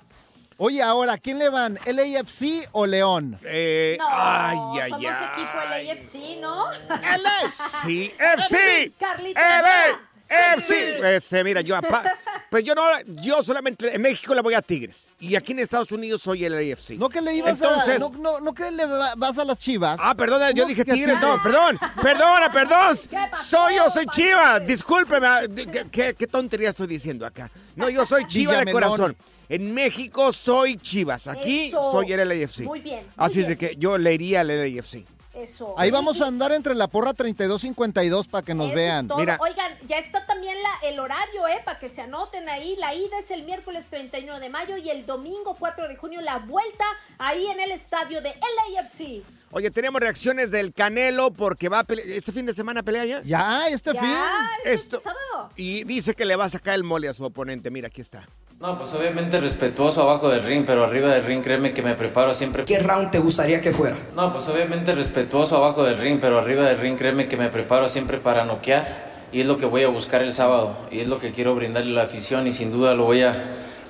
Oye, 0.59 0.83
ahora, 0.83 1.19
¿quién 1.19 1.38
le 1.38 1.51
van? 1.51 1.79
¿LAFC 1.85 2.69
o 2.73 2.87
León? 2.87 3.38
Eh, 3.45 3.97
No, 3.99 4.07
ay, 4.11 4.57
ay, 4.85 4.90
somos 4.90 5.05
ay. 5.05 5.29
equipo 5.35 5.59
LAFC, 5.69 6.40
¿no? 6.40 6.66
Sí, 7.85 8.12
FC. 8.19 8.92
Carlita. 8.99 10.01
FC. 10.29 11.14
Este, 11.16 11.45
mira, 11.45 11.61
yo 11.61 11.77
apa- 11.77 12.03
pues 12.51 12.64
yo 12.64 12.75
no, 12.75 12.83
yo 13.07 13.45
solamente 13.45 13.95
en 13.95 14.03
México 14.03 14.35
le 14.35 14.40
voy 14.40 14.55
a 14.55 14.62
Tigres 14.62 15.09
y 15.21 15.37
aquí 15.37 15.53
en 15.53 15.61
Estados 15.61 15.92
Unidos 15.92 16.21
soy 16.23 16.45
el 16.45 16.55
AFC. 16.55 16.92
¿No 16.99 17.09
que 17.09 17.21
le 17.21 17.35
ibas 17.35 17.61
Entonces, 17.61 17.95
a... 17.97 17.99
No, 18.01 18.11
no, 18.11 18.40
no 18.40 18.53
que 18.53 18.69
le 18.73 18.87
va- 18.87 19.14
vas 19.16 19.38
a 19.38 19.45
las 19.45 19.59
chivas? 19.59 20.01
Ah, 20.03 20.16
perdona, 20.16 20.51
yo 20.51 20.64
¿Cómo 20.64 20.69
dije 20.75 20.85
Tigres, 20.85 21.21
no, 21.21 21.40
perdón, 21.42 21.79
perdona, 22.03 22.51
perdón. 22.51 22.99
¿Qué 23.11 23.19
pasó, 23.31 23.57
Soy 23.66 23.77
yo, 23.77 23.88
soy 23.90 24.07
Paquete? 24.07 24.29
Chiva, 24.29 24.59
discúlpeme, 24.61 25.27
ah, 25.29 25.42
¿qué, 25.55 25.87
qué, 25.92 26.14
qué 26.19 26.27
tontería 26.27 26.71
estoy 26.71 26.88
diciendo 26.88 27.25
acá? 27.25 27.49
No, 27.77 27.88
yo 27.88 28.05
soy 28.05 28.25
Chiva 28.29 28.57
de 28.64 28.73
corazón. 28.73 29.16
En 29.48 29.72
México 29.74 30.32
soy 30.32 30.78
Chivas, 30.78 31.26
aquí 31.28 31.68
Eso. 31.68 31.92
soy 31.92 32.12
el 32.12 32.28
LAFC. 32.28 32.61
Muy 32.61 32.80
bien, 32.80 33.04
muy 33.04 33.12
Así 33.16 33.40
es 33.40 33.48
de 33.48 33.56
que 33.56 33.76
yo 33.76 33.96
le 33.98 34.12
iría 34.14 34.40
al 34.40 34.48
LAFC. 34.48 35.04
Eso. 35.35 35.74
Ahí 35.76 35.90
vamos 35.90 36.22
a 36.22 36.28
andar 36.28 36.50
entre 36.52 36.74
la 36.74 36.88
porra 36.88 37.12
32-52 37.12 38.26
para 38.26 38.42
que 38.42 38.54
nos 38.54 38.68
eso 38.68 38.74
vean. 38.74 39.09
Mira. 39.18 39.37
Oigan, 39.38 39.70
ya 39.87 39.98
está 39.98 40.24
también 40.24 40.56
la, 40.62 40.88
el 40.88 40.98
horario, 40.98 41.46
¿eh? 41.46 41.61
Para 41.62 41.78
que 41.78 41.90
se 41.90 42.00
anoten 42.00 42.48
ahí. 42.48 42.74
La 42.78 42.94
ida 42.94 43.18
es 43.18 43.30
el 43.30 43.42
miércoles 43.42 43.85
31 43.90 44.40
de 44.40 44.48
mayo 44.48 44.78
y 44.78 44.88
el 44.88 45.04
domingo 45.04 45.54
4 45.59 45.88
de 45.88 45.96
junio 45.96 46.22
la 46.22 46.38
vuelta 46.38 46.85
ahí 47.18 47.46
en 47.48 47.61
el 47.61 47.70
estadio 47.70 48.22
de 48.22 48.30
LAFC. 48.30 49.22
Oye, 49.50 49.70
tenemos 49.70 50.00
reacciones 50.00 50.50
del 50.50 50.72
Canelo 50.72 51.30
porque 51.30 51.68
va 51.68 51.80
a 51.80 51.85
pelear, 51.85 52.09
este 52.09 52.32
fin 52.32 52.46
de 52.46 52.54
semana 52.54 52.82
pelea 52.82 53.04
ya. 53.04 53.22
Ya, 53.22 53.68
este 53.68 53.90
fin. 53.92 54.00
Ya, 54.02 54.48
es 54.64 54.80
Esto- 54.80 54.96
el 54.96 55.02
sábado. 55.02 55.50
Y 55.54 55.85
dice 55.85 56.14
que 56.14 56.24
le 56.24 56.35
va 56.37 56.46
a 56.46 56.50
sacar 56.50 56.74
el 56.74 56.82
mole 56.82 57.09
a 57.09 57.14
su 57.14 57.22
oponente. 57.24 57.70
Mira, 57.70 57.88
aquí 57.88 58.00
está. 58.00 58.26
No, 58.61 58.79
pues 58.79 58.95
obviamente 58.95 59.38
respetuoso 59.38 60.03
abajo 60.03 60.31
del 60.31 60.42
ring, 60.42 60.64
pero 60.66 60.85
arriba 60.85 61.11
del 61.12 61.25
ring 61.25 61.42
créeme 61.42 61.75
que 61.75 61.83
me 61.83 61.95
preparo 61.95 62.33
siempre. 62.33 62.64
¿Qué 62.64 62.79
round 62.79 63.11
te 63.11 63.19
gustaría 63.19 63.61
que 63.61 63.71
fuera? 63.73 63.97
No, 64.14 64.33
pues 64.33 64.49
obviamente 64.49 64.95
respetuoso 64.95 65.57
abajo 65.59 65.85
del 65.85 65.99
ring, 65.99 66.19
pero 66.21 66.38
arriba 66.38 66.64
del 66.66 66.79
ring 66.79 66.97
créeme 66.97 67.29
que 67.29 67.37
me 67.37 67.51
preparo 67.51 67.87
siempre 67.88 68.16
para 68.19 68.45
noquear 68.47 69.27
y 69.31 69.42
es 69.42 69.47
lo 69.47 69.59
que 69.59 69.66
voy 69.66 69.83
a 69.83 69.88
buscar 69.88 70.23
el 70.23 70.33
sábado 70.33 70.75
y 70.90 71.01
es 71.01 71.07
lo 71.07 71.19
que 71.19 71.33
quiero 71.33 71.55
brindarle 71.55 71.92
a 71.92 71.95
la 71.97 72.03
afición 72.05 72.47
y 72.47 72.53
sin 72.53 72.73
duda 72.73 72.95
lo 72.95 73.05
voy 73.05 73.23
a 73.23 73.35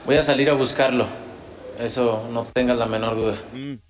voy 0.05 0.17
a 0.17 0.23
salir 0.25 0.51
a 0.51 0.55
buscarlo. 0.55 1.07
Eso 1.79 2.27
no 2.33 2.47
tengas 2.53 2.77
la 2.77 2.87
menor 2.87 3.15
duda. 3.15 3.37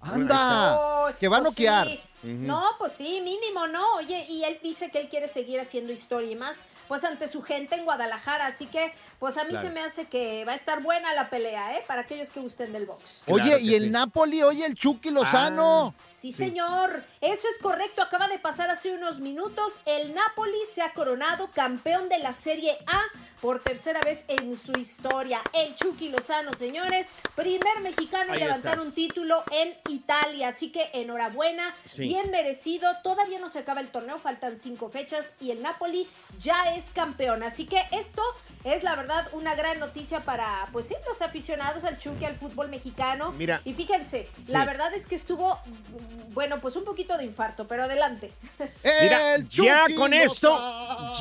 Anda, 0.01 0.77
Oh, 0.79 1.09
que 1.19 1.29
va 1.29 1.39
a 1.39 1.41
pues 1.41 1.53
noquear. 1.53 1.87
sí. 1.89 2.01
No, 2.27 2.63
pues 2.79 2.93
sí, 2.93 3.21
mínimo, 3.23 3.67
¿no? 3.67 3.95
Oye, 3.97 4.27
y 4.29 4.45
él 4.45 4.59
dice 4.63 4.91
que 4.91 4.99
él 5.01 5.09
quiere 5.09 5.29
seguir 5.29 5.61
haciendo 5.61 5.93
historia 5.93 6.31
y 6.31 6.37
más, 6.37 6.65
pues 6.89 7.05
ante 7.05 7.27
su 7.29 7.43
gente 7.43 7.75
en 7.75 7.85
Guadalajara. 7.85 8.47
Así 8.47 8.67
que, 8.67 8.93
pues 9.19 9.37
a 9.37 9.45
mí 9.45 9.51
Claro. 9.51 9.67
se 9.69 9.73
me 9.73 9.81
hace 9.81 10.07
que 10.07 10.45
va 10.45 10.53
a 10.53 10.57
estar 10.57 10.83
buena 10.83 11.13
la 11.15 11.31
pelea, 11.31 11.77
¿eh? 11.79 11.85
Para 11.87 12.03
aquellos 12.03 12.31
que 12.31 12.41
gusten 12.41 12.73
del 12.73 12.87
box. 12.87 13.23
Oye, 13.27 13.43
Claro 13.45 13.59
y 13.61 13.75
el 13.75 13.85
sí. 13.85 13.91
Napoli, 13.91 14.43
oye, 14.43 14.67
el 14.67 14.75
Chucky 14.75 15.11
Lozano. 15.11 15.95
Sí, 16.05 16.33
señor. 16.33 17.03
Eso 17.21 17.49
es 17.49 17.59
correcto. 17.63 18.03
Acaba 18.03 18.29
de 18.29 18.39
pasar 18.39 18.71
hace 18.71 18.93
unos 18.93 19.21
minutos. 19.21 19.75
El 19.85 20.15
Napoli 20.15 20.59
se 20.73 20.83
ha 20.83 20.93
coronado 20.93 21.51
campeón 21.53 22.09
de 22.09 22.19
la 22.19 22.33
Serie 22.35 22.79
A 22.87 23.03
por 23.41 23.63
tercera 23.63 24.01
vez 24.01 24.25
en 24.29 24.57
su 24.57 24.73
historia. 24.79 25.43
El 25.53 25.75
Chucky 25.75 26.09
Lozano, 26.09 26.53
señores. 26.55 27.07
Primer 27.35 27.81
mexicano 27.81 28.33
en 28.35 28.41
levantar 28.41 28.73
está. 28.75 28.83
un 28.83 28.93
título 28.93 29.43
en 29.53 29.77
Italia. 29.89 30.49
Así 30.49 30.71
que 30.73 30.91
enhorabuena. 30.95 31.75
Sí. 31.89 32.09
Bien 32.17 32.31
merecido. 32.31 32.89
Todavía 33.03 33.39
no 33.39 33.51
se 33.51 33.59
acaba 33.59 33.83
el 33.83 33.89
torneo. 33.89 34.17
Faltan 34.19 34.57
cinco 34.57 34.89
fechas. 34.89 35.35
Y 35.39 35.51
el 35.51 35.61
Napoli 35.61 36.09
ya 36.41 36.75
es 36.75 36.87
campeón. 36.95 37.43
Así 37.43 37.67
que 37.67 37.83
esto 37.91 38.23
es 38.65 38.83
la 38.83 38.97
verdad 38.97 39.29
una 39.33 39.55
gran 39.55 39.79
noticia 39.79 40.21
para, 40.21 40.67
pues 40.73 40.87
sí, 40.89 40.95
los 41.07 41.21
aficionados 41.21 41.85
al 41.85 41.99
Chucky, 41.99 42.25
al 42.25 42.35
fútbol 42.35 42.69
mexicano. 42.69 43.33
Mira. 43.33 43.61
Y 43.67 43.75
fíjense, 43.75 44.31
la 44.47 44.65
verdad 44.65 44.95
es 44.95 45.07
que 45.07 45.15
estuvo, 45.15 45.61
bueno, 46.31 46.59
pues 46.59 46.75
un 46.77 46.85
poquito 46.85 47.19
de 47.19 47.25
infarto, 47.25 47.69
pero 47.69 47.85
adelante. 47.85 48.33
Mira, 49.03 49.35
El 49.35 49.47
ya 49.49 49.85
con 49.95 50.15
esto, 50.15 50.59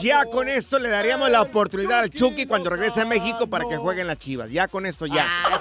ya 0.01 0.23
con 0.23 0.47
esto 0.47 0.79
le 0.79 0.87
daríamos 0.87 1.29
la 1.29 1.41
oportunidad 1.41 1.99
al 1.99 2.09
Chucky 2.09 2.45
cuando 2.45 2.69
regrese 2.69 3.01
a 3.01 3.05
México 3.05 3.47
para 3.47 3.65
que 3.67 3.75
jueguen 3.75 4.07
las 4.07 4.17
chivas. 4.17 4.49
Ya 4.49 4.69
con 4.69 4.85
esto, 4.85 5.07
ya. 5.07 5.15
Ya, 5.15 5.59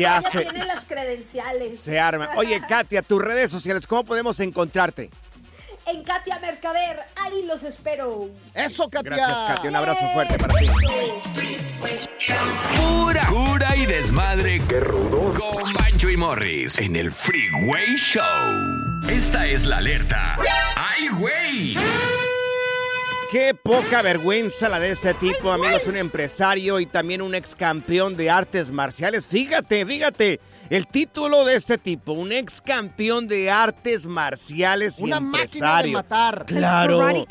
Ya 0.00 0.22
se- 0.22 0.42
tienen 0.42 0.66
las 0.66 0.84
credenciales. 0.84 1.78
Se 1.80 1.98
arma. 1.98 2.30
Oye, 2.36 2.60
Katia, 2.68 3.02
tus 3.02 3.20
redes 3.22 3.50
sociales, 3.50 3.86
¿cómo 3.86 4.04
podemos 4.04 4.38
encontrarte? 4.40 5.10
En 5.86 6.02
Katia 6.04 6.38
Mercader, 6.38 7.00
ahí 7.16 7.44
los 7.46 7.62
espero. 7.64 8.28
Eso, 8.54 8.90
Katia. 8.90 9.10
Gracias, 9.16 9.38
Katia. 9.48 9.70
Un 9.70 9.76
abrazo 9.76 10.06
fuerte 10.12 10.38
para 10.38 10.54
ti. 10.54 10.66
Pura 12.76 13.26
cura 13.26 13.74
y 13.76 13.86
desmadre. 13.86 14.60
Qué 14.68 14.80
rudos. 14.80 15.38
Con 15.38 15.72
Bancho 15.74 16.10
y 16.10 16.16
Morris 16.18 16.78
en 16.80 16.96
el 16.96 17.10
Freeway 17.10 17.96
Show. 17.96 19.02
Esta 19.08 19.46
es 19.46 19.64
la 19.64 19.78
alerta. 19.78 20.36
¡Ay, 20.76 21.08
güey! 21.08 21.76
Qué 23.30 23.52
poca 23.54 24.00
vergüenza 24.00 24.70
la 24.70 24.80
de 24.80 24.90
este 24.92 25.12
tipo, 25.12 25.52
amigos, 25.52 25.86
un 25.86 25.96
empresario 25.98 26.80
y 26.80 26.86
también 26.86 27.20
un 27.20 27.34
ex 27.34 27.54
campeón 27.54 28.16
de 28.16 28.30
artes 28.30 28.70
marciales. 28.70 29.26
Fíjate, 29.26 29.84
fíjate, 29.84 30.40
el 30.70 30.86
título 30.86 31.44
de 31.44 31.56
este 31.56 31.76
tipo, 31.76 32.12
un 32.12 32.32
ex 32.32 32.62
campeón 32.62 33.28
de 33.28 33.50
artes 33.50 34.06
marciales 34.06 34.98
y 34.98 35.02
Una 35.04 35.20
máquina 35.20 35.42
de 35.42 35.88
empresario. 35.90 35.92
matar. 35.92 36.46
Claro. 36.46 37.26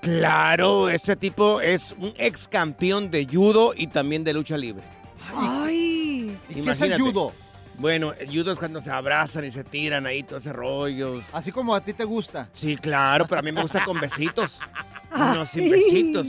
Claro, 0.00 0.88
este 0.88 1.16
tipo 1.16 1.60
es 1.60 1.94
un 1.98 2.12
ex 2.18 2.46
campeón 2.46 3.10
de 3.10 3.26
judo 3.26 3.72
y 3.76 3.88
también 3.88 4.22
de 4.22 4.34
lucha 4.34 4.56
libre. 4.56 4.84
Ay. 5.34 6.36
¿Y 6.50 6.54
qué 6.54 6.70
es 6.70 6.80
el 6.82 6.88
Imagínate. 6.92 7.02
judo? 7.02 7.32
Bueno, 7.78 8.12
el 8.18 8.28
judo 8.28 8.52
es 8.52 8.58
cuando 8.58 8.80
se 8.80 8.90
abrazan 8.90 9.44
y 9.44 9.50
se 9.50 9.64
tiran 9.64 10.06
ahí, 10.06 10.22
todo 10.22 10.38
ese 10.38 10.52
rollo. 10.52 11.20
Así 11.32 11.50
como 11.50 11.74
a 11.74 11.80
ti 11.80 11.94
te 11.94 12.04
gusta. 12.04 12.48
Sí, 12.52 12.76
claro, 12.76 13.26
pero 13.26 13.40
a 13.40 13.42
mí 13.42 13.50
me 13.50 13.62
gusta 13.62 13.84
con 13.84 13.98
besitos. 13.98 14.60
Ah, 15.12 15.32
Unos 15.34 15.50
sin 15.50 15.70
besitos. 15.70 16.26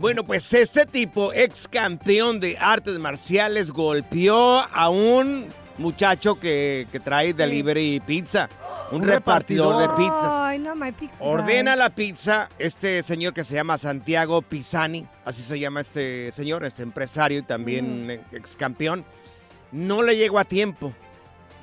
Bueno, 0.00 0.24
pues 0.24 0.52
este 0.54 0.86
tipo, 0.86 1.32
ex 1.32 1.68
campeón 1.68 2.40
de 2.40 2.58
artes 2.58 2.98
marciales, 2.98 3.70
golpeó 3.70 4.60
a 4.72 4.88
un 4.88 5.46
muchacho 5.78 6.38
que, 6.38 6.86
que 6.90 7.00
trae 7.00 7.32
delivery 7.34 8.00
pizza. 8.00 8.48
Un, 8.90 9.02
Un 9.02 9.08
repartidor, 9.08 9.80
de 9.82 9.88
pizzas. 9.96 10.30
Ay, 10.30 10.58
no, 10.58 10.74
my 10.76 10.92
pizza. 10.92 11.24
Ordena 11.24 11.76
la 11.76 11.90
pizza 11.90 12.48
este 12.58 13.02
señor 13.02 13.34
que 13.34 13.44
se 13.44 13.54
llama 13.54 13.78
Santiago 13.78 14.42
Pisani, 14.42 15.06
así 15.24 15.42
se 15.42 15.58
llama 15.58 15.80
este 15.80 16.30
señor, 16.32 16.64
este 16.64 16.82
empresario 16.82 17.38
y 17.38 17.42
también 17.42 18.22
ex 18.32 18.56
campeón. 18.56 19.04
No 19.72 20.02
le 20.02 20.16
llegó 20.16 20.38
a 20.38 20.44
tiempo, 20.44 20.92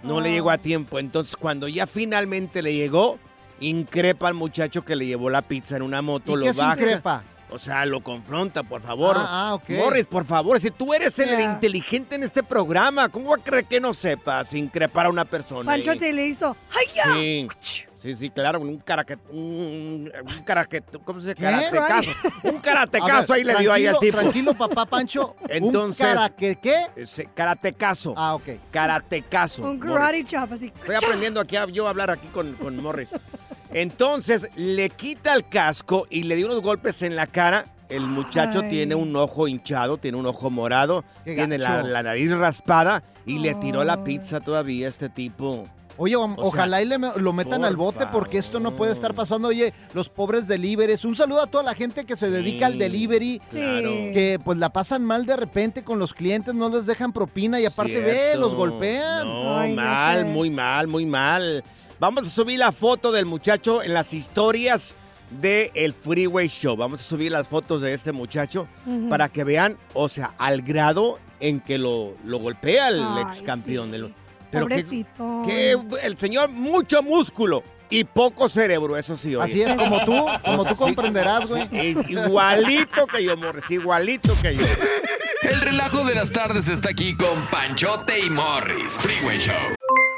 no 0.04 0.20
le 0.20 0.32
llegó 0.32 0.52
a 0.52 0.58
tiempo. 0.58 1.00
Entonces 1.00 1.36
cuando 1.38 1.68
ya 1.68 1.88
finalmente 1.88 2.62
le 2.62 2.74
llegó, 2.74 3.18
increpa 3.62 4.28
al 4.28 4.34
muchacho 4.34 4.84
que 4.84 4.96
le 4.96 5.06
llevó 5.06 5.30
la 5.30 5.42
pizza 5.42 5.78
en 5.78 5.82
una 5.84 6.02
moto, 6.02 6.34
¿Y 6.34 6.36
lo 6.40 6.46
qué 6.48 6.54
se 6.54 6.62
baja. 6.62 6.74
increpa? 6.82 7.24
O 7.54 7.60
sea, 7.60 7.86
lo 7.86 8.00
confronta, 8.02 8.64
por 8.64 8.82
favor. 8.82 9.16
Ah, 9.20 9.50
ah, 9.50 9.54
ok. 9.56 9.70
Morris, 9.72 10.06
por 10.06 10.24
favor, 10.26 10.60
si 10.62 10.72
tú 10.72 10.94
eres 10.94 11.18
el 11.20 11.30
Yeah. 11.30 11.42
inteligente 11.54 12.16
en 12.16 12.24
este 12.24 12.44
programa, 12.44 13.10
¿cómo 13.10 13.32
va 13.32 13.36
a 13.36 13.44
creer 13.44 13.66
que 13.66 13.80
no 13.82 13.94
sepas 13.94 14.54
increpar 14.54 15.08
a 15.08 15.10
una 15.10 15.26
persona? 15.26 15.70
Pancho 15.70 15.96
te 15.98 16.14
le 16.14 16.28
hizo. 16.28 16.56
¡Ay, 16.72 16.86
ya! 16.96 17.04
Sí, 17.14 17.48
sí, 17.94 18.16
sí, 18.16 18.30
claro, 18.30 18.62
un 18.62 18.80
karaque, 18.80 19.18
un, 19.32 20.10
un 20.24 20.44
karaque, 20.46 20.82
¿cómo 21.04 21.20
se 21.20 21.36
dice? 21.36 21.42
Karatecazo. 21.42 22.12
Un 22.44 22.58
karatecazo 22.62 23.34
ver, 23.34 23.40
ahí 23.40 23.44
le 23.44 23.56
dio 23.60 23.74
ahí 23.74 23.86
al 23.86 24.00
tipo. 24.00 24.18
Tranquilo, 24.20 24.54
papá 24.54 24.86
Pancho. 24.86 25.36
Entonces- 25.50 26.08
¿Un 26.08 26.14
cara 26.14 26.30
que 26.30 26.56
qué? 26.56 26.86
Ese 26.96 27.26
karatecazo. 27.34 28.14
Ah, 28.16 28.34
ok. 28.36 28.48
Karatecazo. 28.72 29.64
Un 29.64 29.78
karate 29.78 30.24
chop 30.24 30.54
así. 30.54 30.68
Estoy 30.80 30.96
aprendiendo 30.96 31.42
aquí 31.42 31.58
a 31.58 31.66
yo 31.66 31.86
a 31.88 31.90
hablar 31.90 32.12
aquí 32.12 32.28
con, 32.28 32.54
con 32.54 32.78
Morris. 32.82 33.10
Entonces 33.74 34.50
le 34.56 34.90
quita 34.90 35.34
el 35.34 35.48
casco 35.48 36.06
y 36.10 36.24
le 36.24 36.36
dio 36.36 36.48
unos 36.48 36.62
golpes 36.62 37.02
en 37.02 37.16
la 37.16 37.28
cara. 37.28 37.66
El 37.90 38.02
muchacho 38.02 38.62
Ay. 38.64 38.70
tiene 38.70 38.96
un 38.96 39.14
ojo 39.18 39.48
hinchado, 39.50 39.98
tiene 39.98 40.18
un 40.18 40.26
ojo 40.26 40.50
morado, 40.50 41.04
Qué 41.26 41.36
tiene 41.36 41.58
la, 41.58 41.84
nariz 42.04 42.32
raspada 42.32 43.04
y 43.26 43.40
le 43.40 43.54
tiró 43.56 43.84
la 43.84 44.04
pizza 44.06 44.40
todavía 44.40 44.88
a 44.88 44.90
este 44.90 45.10
tipo. 45.10 45.66
Oye, 45.98 46.16
o- 46.16 46.24
O 46.24 46.36
sea, 46.36 46.44
ojalá 46.46 46.82
y 46.82 46.86
le 46.86 46.98
lo 47.18 47.34
metan 47.34 47.66
al 47.66 47.76
bote 47.76 48.08
porque 48.10 48.38
esto 48.38 48.62
no 48.62 48.72
puede 48.78 48.94
estar 48.94 49.14
pasando. 49.14 49.50
Oye, 49.50 49.74
los 49.94 50.08
pobres 50.08 50.48
deliveries. 50.48 51.04
Un 51.04 51.18
saludo 51.18 51.42
a 51.42 51.48
toda 51.48 51.64
la 51.64 51.74
gente 51.76 52.06
que 52.06 52.16
se 52.16 52.32
dedica 52.32 52.68
al 52.68 52.78
delivery. 52.80 53.42
claro. 53.52 53.90
Que 54.14 54.40
pues 54.44 54.58
la 54.58 54.70
pasan 54.72 55.04
mal 55.04 55.26
de 55.26 55.36
repente 55.36 55.84
con 55.84 56.00
los 56.00 56.14
clientes, 56.14 56.56
no 56.56 56.70
les 56.70 56.86
dejan 56.86 57.12
propina 57.12 57.60
y 57.60 57.66
aparte 57.66 58.00
ve, 58.00 58.12
Cierto. 58.14 58.40
los 58.40 58.56
golpean. 58.56 59.28
No, 59.28 59.68
mal, 59.76 60.26
muy 60.26 60.50
mal, 60.50 60.88
muy 60.88 61.06
mal. 61.06 61.62
Vamos 62.02 62.26
a 62.26 62.30
subir 62.32 62.58
la 62.58 62.72
foto 62.72 63.12
del 63.12 63.28
muchacho 63.28 63.84
en 63.84 63.94
las 63.94 64.12
historias 64.16 64.96
de 65.40 65.70
el 65.76 65.94
Freeway 65.94 66.48
Show. 66.48 66.76
Vamos 66.76 67.00
a 67.00 67.04
subir 67.04 67.32
las 67.32 67.48
fotos 67.48 67.80
de 67.84 67.94
este 67.94 68.12
muchacho 68.12 68.68
para 69.08 69.30
que 69.30 69.44
vean, 69.44 69.78
o 69.94 70.10
sea, 70.10 70.34
al 70.40 70.64
grado 70.64 71.20
en 71.40 71.60
que 71.60 71.78
lo, 71.78 72.16
lo 72.26 72.40
golpea 72.40 72.88
el 72.88 73.04
Ay, 73.04 73.22
ex 73.28 73.44
campeón. 73.44 73.86
sí. 73.86 73.92
del- 73.92 74.14
pero 74.50 74.66
Pobrecito. 74.66 75.44
que 75.46 75.78
el 76.02 76.18
señor, 76.18 76.50
mucho 76.50 77.04
músculo 77.04 77.62
y 77.92 78.04
poco 78.04 78.50
cerebro, 78.50 78.98
eso 78.98 79.16
sí. 79.16 79.36
oye. 79.36 79.44
Así 79.46 79.62
es, 79.62 79.76
como 79.76 80.04
tú, 80.04 80.26
como 80.44 80.64
tú 80.66 80.74
Sí. 80.74 80.80
comprenderás, 80.80 81.46
güey. 81.46 81.70
Igualito 82.10 83.06
que 83.06 83.24
yo, 83.24 83.38
Morris, 83.38 83.70
igualito 83.70 84.34
que 84.42 84.56
yo. 84.56 84.66
El 85.44 85.62
relajo 85.62 86.04
de 86.04 86.16
las 86.16 86.32
tardes 86.32 86.68
está 86.68 86.90
aquí 86.90 87.16
con 87.16 87.40
Panchote 87.52 88.26
y 88.26 88.30
Morris. 88.32 88.92
Freeway 88.96 89.38
Show. 89.38 89.54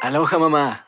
Aloha 0.02 0.38
mamá. 0.39 0.88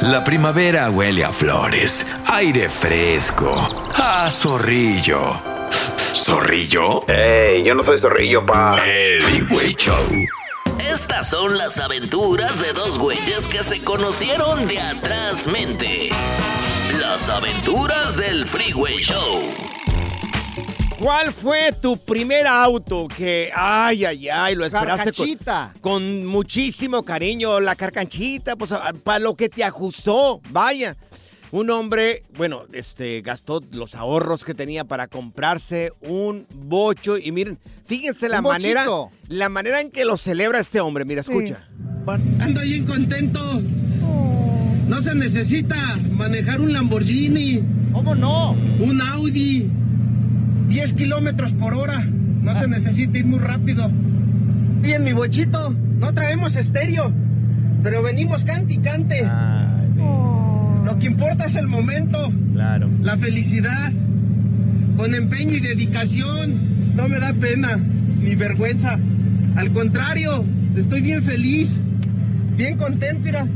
La 0.00 0.22
primavera 0.22 0.90
huele 0.90 1.24
a 1.24 1.32
flores, 1.32 2.06
aire 2.26 2.68
fresco, 2.68 3.56
a 3.94 4.30
zorrillo. 4.30 5.40
¿Zorrillo? 6.14 7.08
¡Ey! 7.08 7.64
Yo 7.64 7.74
no 7.74 7.82
soy 7.82 7.98
zorrillo, 7.98 8.44
pa. 8.44 8.76
El 8.86 9.22
Freeway 9.22 9.74
Show. 9.74 9.96
Estas 10.78 11.30
son 11.30 11.56
las 11.56 11.78
aventuras 11.78 12.60
de 12.60 12.72
dos 12.72 12.98
güeyes 12.98 13.46
que 13.46 13.62
se 13.62 13.82
conocieron 13.82 14.66
de 14.66 14.78
atrás 14.78 15.46
mente. 15.46 16.10
Las 17.00 17.28
aventuras 17.28 18.16
del 18.16 18.46
Freeway 18.46 18.98
Show. 18.98 19.42
¿Cuál 21.04 21.34
fue 21.34 21.70
tu 21.82 21.98
primer 21.98 22.46
auto 22.46 23.08
que, 23.08 23.50
ay, 23.54 24.06
ay, 24.06 24.26
ay, 24.30 24.54
lo 24.54 24.64
esperaste 24.64 25.12
Carcanchita. 25.12 25.74
con, 25.82 26.02
con 26.02 26.24
muchísimo 26.24 27.02
cariño? 27.02 27.60
La 27.60 27.76
carcanchita, 27.76 28.56
pues 28.56 28.72
para 29.02 29.18
lo 29.18 29.34
que 29.36 29.50
te 29.50 29.64
ajustó, 29.64 30.40
vaya. 30.48 30.96
Un 31.50 31.68
hombre, 31.68 32.22
bueno, 32.38 32.62
este, 32.72 33.20
gastó 33.20 33.62
los 33.70 33.94
ahorros 33.96 34.44
que 34.44 34.54
tenía 34.54 34.84
para 34.84 35.06
comprarse 35.06 35.92
un 36.00 36.46
bocho 36.54 37.18
y 37.18 37.32
miren, 37.32 37.58
fíjense 37.84 38.30
la 38.30 38.40
manera, 38.40 38.86
la 39.28 39.50
manera 39.50 39.82
en 39.82 39.90
que 39.90 40.06
lo 40.06 40.16
celebra 40.16 40.58
este 40.58 40.80
hombre. 40.80 41.04
Mira, 41.04 41.20
escucha. 41.20 41.68
Ando 42.40 42.62
bien 42.62 42.86
contento. 42.86 43.60
No 44.88 45.02
se 45.02 45.14
necesita 45.14 45.98
manejar 46.12 46.62
un 46.62 46.72
Lamborghini. 46.72 47.62
¿Cómo 47.92 48.14
no? 48.14 48.52
Un 48.52 49.02
Audi. 49.02 49.70
10 50.68 50.92
kilómetros 50.94 51.52
por 51.52 51.74
hora. 51.74 52.04
No 52.42 52.54
se 52.54 52.68
necesita 52.68 53.18
ir 53.18 53.26
muy 53.26 53.38
rápido. 53.38 53.90
Y 54.82 54.92
en 54.92 55.04
mi 55.04 55.12
bochito 55.12 55.74
no 55.98 56.12
traemos 56.12 56.56
estéreo. 56.56 57.12
Pero 57.82 58.02
venimos 58.02 58.44
cante 58.44 58.74
y 58.74 58.78
cante. 58.78 59.26
Lo 60.84 60.98
que 60.98 61.06
importa 61.06 61.46
es 61.46 61.54
el 61.54 61.68
momento. 61.68 62.32
Claro. 62.52 62.88
La 63.02 63.16
felicidad. 63.16 63.92
Con 64.96 65.14
empeño 65.14 65.54
y 65.54 65.60
dedicación. 65.60 66.54
No 66.94 67.08
me 67.08 67.18
da 67.18 67.32
pena 67.32 67.78
ni 68.22 68.34
vergüenza. 68.34 68.98
Al 69.56 69.70
contrario, 69.72 70.44
estoy 70.76 71.00
bien 71.00 71.22
feliz. 71.22 71.80
Bien 72.56 72.76
contento, 72.76 73.20
mira. 73.24 73.46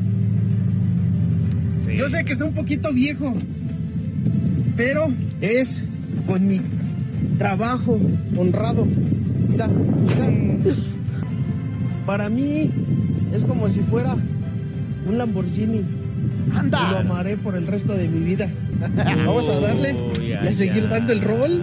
Yo 1.96 2.08
sé 2.08 2.24
que 2.24 2.32
está 2.32 2.44
un 2.44 2.54
poquito 2.54 2.92
viejo. 2.92 3.34
Pero 4.76 5.12
es 5.40 5.84
con 6.26 6.46
mi 6.46 6.60
trabajo 7.38 7.98
honrado. 8.36 8.86
Mira, 9.48 9.68
mira. 9.68 10.74
Para 12.06 12.28
mí 12.28 12.70
es 13.32 13.44
como 13.44 13.68
si 13.68 13.80
fuera 13.80 14.16
un 15.06 15.18
Lamborghini. 15.18 15.82
¡Anda! 16.54 16.80
Y 16.88 16.92
lo 16.92 16.98
amaré 16.98 17.36
por 17.36 17.54
el 17.54 17.66
resto 17.66 17.94
de 17.94 18.08
mi 18.08 18.20
vida. 18.20 18.48
Vamos 19.26 19.48
a 19.48 19.60
darle 19.60 19.94
y 20.22 20.32
a 20.32 20.54
seguir 20.54 20.88
dando 20.88 21.12
el 21.12 21.20
rol. 21.20 21.62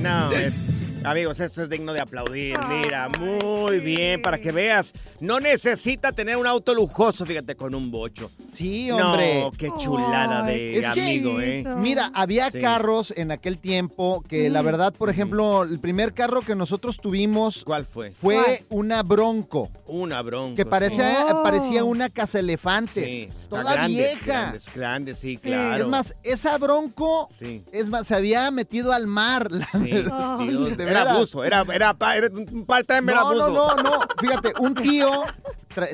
No, 0.00 0.32
es, 0.32 0.68
amigos, 1.04 1.40
esto 1.40 1.62
es 1.62 1.68
digno 1.68 1.92
de 1.92 2.00
aplaudir. 2.00 2.56
Mira, 2.68 3.08
muy 3.08 3.78
bien, 3.80 4.22
para 4.22 4.38
que 4.38 4.52
veas. 4.52 4.92
No 5.20 5.40
necesita 5.40 6.12
tener 6.12 6.36
un 6.36 6.46
auto 6.46 6.74
lujoso, 6.74 7.24
fíjate, 7.26 7.54
con 7.56 7.74
un 7.74 7.90
bocho. 7.90 8.30
Sí, 8.50 8.90
hombre. 8.90 9.40
No, 9.42 9.50
qué 9.52 9.70
chulada 9.78 10.42
de 10.44 10.78
Es 10.78 10.90
que, 10.90 11.02
amigo, 11.02 11.40
¿eh? 11.40 11.64
Mira, 11.76 12.10
había 12.14 12.50
Sí. 12.50 12.60
carros 12.60 13.12
en 13.16 13.30
aquel 13.32 13.58
tiempo 13.58 14.22
que 14.28 14.48
la 14.50 14.62
verdad, 14.62 14.92
por 14.94 15.10
ejemplo, 15.10 15.62
el 15.62 15.78
primer 15.80 16.14
carro 16.14 16.40
que 16.42 16.54
nosotros 16.54 16.98
tuvimos 16.98 17.64
¿Cuál 17.64 17.84
fue? 17.84 18.10
fue 18.12 18.64
una 18.70 19.02
Bronco. 19.02 19.70
Una 19.86 20.22
bronca. 20.22 20.56
Que 20.56 20.64
parecía, 20.66 21.26
Oh. 21.30 21.42
parecía 21.42 21.84
una 21.84 22.08
casa 22.08 22.38
elefantes. 22.38 23.48
Toda 23.48 23.86
vieja. 23.86 24.16
Grande, 24.24 24.58
grande, 24.74 25.14
sí, 25.14 25.36
claro. 25.36 25.84
Es 25.84 25.88
más, 25.88 26.14
esa 26.22 26.56
Bronco, 26.58 27.28
Sí. 27.38 27.62
es 27.72 27.90
más, 27.90 28.06
se 28.06 28.14
había 28.14 28.50
metido 28.50 28.92
al 28.92 29.06
mar. 29.06 29.50
la 29.50 29.66
Sí, 29.66 29.90
verdad. 29.90 30.38
Dios, 30.38 30.76
De 30.76 30.84
era 31.02 31.12
abuso, 31.12 31.44
era, 31.44 31.64
era, 31.72 31.94
pa- 31.94 32.16
era 32.16 32.28
un 32.28 32.64
part-time, 32.66 33.12
era 33.12 33.20
No, 33.22 33.28
abuso. 33.28 33.48
no, 33.50 33.74
no, 33.76 33.82
no. 33.82 34.00
Fíjate, 34.20 34.52
un 34.60 34.74
tío 34.74 35.24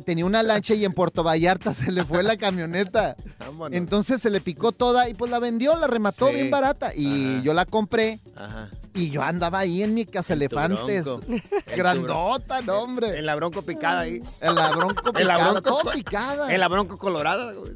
tenía 0.04 0.26
una 0.26 0.42
lancha 0.42 0.74
y 0.74 0.84
en 0.84 0.92
Puerto 0.92 1.22
Vallarta 1.22 1.72
se 1.72 1.90
le 1.90 2.04
fue 2.04 2.22
la 2.22 2.36
camioneta. 2.36 3.16
Vámonos. 3.38 3.76
Entonces 3.76 4.20
se 4.20 4.28
le 4.30 4.40
picó 4.40 4.72
toda 4.72 5.08
y 5.08 5.14
pues 5.14 5.30
la 5.30 5.38
vendió, 5.38 5.76
la 5.76 5.86
remató 5.86 6.28
Sí. 6.28 6.34
bien 6.34 6.50
barata. 6.50 6.90
Y 6.94 7.40
yo 7.42 7.54
la 7.54 7.64
compré 7.64 8.20
Ajá. 8.36 8.68
y 8.94 9.10
yo 9.10 9.22
andaba 9.22 9.60
ahí 9.60 9.82
en 9.82 9.94
mi 9.94 10.04
casa 10.04 10.34
elefantes. 10.34 11.06
Grandota, 11.76 12.60
no, 12.62 12.80
hombre. 12.82 13.18
En 13.18 13.26
la 13.26 13.34
bronco 13.36 13.62
picada 13.62 14.00
ahí. 14.00 14.20
En 14.40 14.54
la 14.54 14.70
bronco 14.70 15.08
En 15.18 15.26
la 15.26 15.34
picada, 15.36 15.50
bronco, 15.52 15.70
todo 15.82 15.92
picada. 15.92 16.54
En 16.54 16.60
la 16.60 16.68
bronco 16.68 16.98
colorada. 16.98 17.52
güey. 17.52 17.72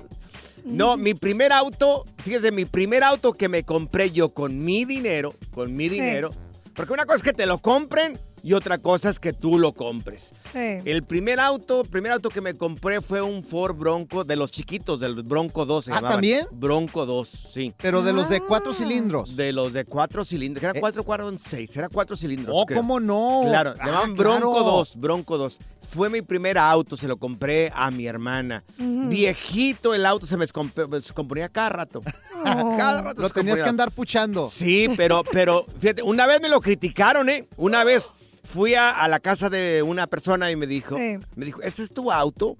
No, 0.64 0.96
mi 0.96 1.12
primer 1.14 1.52
auto, 1.52 2.06
fíjese, 2.22 2.50
mi 2.50 2.64
primer 2.64 3.04
auto 3.04 3.34
que 3.34 3.48
me 3.50 3.64
compré 3.64 4.10
yo 4.10 4.30
con 4.30 4.64
mi 4.64 4.84
dinero, 4.87 5.34
con 5.52 5.76
mi 5.76 5.90
dinero, 5.90 6.30
porque 6.74 6.92
una 6.92 7.04
cosa 7.04 7.16
es 7.16 7.22
que 7.22 7.32
te 7.32 7.46
lo 7.46 7.58
compren 7.58 8.18
y 8.44 8.52
otra 8.52 8.78
cosa 8.78 9.09
es 9.11 9.18
que 9.18 9.33
tú 9.33 9.59
lo 9.59 9.72
compres. 9.72 10.33
Sí. 10.52 10.78
El 10.85 11.02
primer 11.02 11.40
auto, 11.40 11.80
el 11.80 11.88
primer 11.88 12.12
auto 12.12 12.28
que 12.28 12.40
me 12.40 12.54
compré 12.54 13.00
fue 13.00 13.22
un 13.22 13.42
Ford 13.42 13.74
Bronco 13.74 14.22
de 14.22 14.37
los 14.37 14.50
chiquitos, 14.50 15.00
del 15.00 15.22
Bronco 15.22 15.64
2. 15.66 15.87
se 15.87 15.90
Ah, 15.90 15.94
llamaban. 15.96 16.12
¿también? 16.16 16.46
Bronco 16.52 17.07
2, 17.07 17.28
sí. 17.50 17.74
Pero 17.78 18.02
de 18.02 18.12
los 18.12 18.28
de 18.28 18.40
cuatro 18.40 18.72
cilindros. 18.74 19.35
De 19.35 19.52
los 19.52 19.72
de 19.72 19.85
cuatro 19.85 20.24
cilindros. 20.24 20.62
Era 20.62 20.78
cuatro, 20.78 21.02
cuatro, 21.04 21.33
seis. 21.40 21.76
Era 21.76 21.88
cuatro 21.88 22.16
cilindros. 22.16 22.54
Eh. 22.54 22.59
Oh, 22.61 22.66
creo. 22.66 22.78
¿cómo 22.80 23.00
no? 23.00 23.42
Claro, 23.46 23.74
Ah, 23.80 23.87
llamaban 23.87 24.14
claro. 24.14 24.38
Bronco 24.40 24.62
2, 24.62 24.96
Bronco 24.96 25.38
2. 25.38 25.59
Fue 25.88 26.11
mi 26.11 26.22
primer 26.22 26.59
auto, 26.59 26.96
se 26.96 27.07
lo 27.09 27.16
compré 27.16 27.70
a 27.74 27.90
mi 27.90 28.07
hermana. 28.07 28.64
Viejito 28.78 29.94
el 29.94 30.04
auto, 30.07 30.26
se 30.26 30.37
me 30.37 30.46
descomp- 30.46 30.88
me 30.88 30.96
descomponía 30.96 31.48
cada 31.48 31.68
rato. 31.68 32.02
Cada 32.44 33.00
rato 33.02 33.22
Lo 33.22 33.30
tenías 33.30 33.62
que 33.62 33.68
andar 33.68 33.90
puchando. 33.90 34.48
Sí, 34.50 34.88
pero, 34.96 35.22
pero, 35.33 35.64
fíjate, 35.78 36.02
una 36.02 36.26
vez 36.26 36.40
me 36.42 36.48
lo 36.48 36.61
criticaron, 36.61 37.28
¿eh? 37.30 37.46
Una 37.57 37.85
vez 37.85 38.11
fui 38.44 38.74
a, 38.74 38.90
a 38.90 39.09
la 39.09 39.18
casa 39.20 39.50
de 39.50 39.83
una 39.83 40.07
persona 40.07 40.50
y 40.50 40.57
me 40.57 40.66
dijo, 40.66 40.96
Sí. 40.96 41.18
me 41.35 41.44
dijo, 41.46 41.61
¿ese 41.62 41.83
es 41.83 41.92
tu 41.92 42.12
auto? 42.12 42.57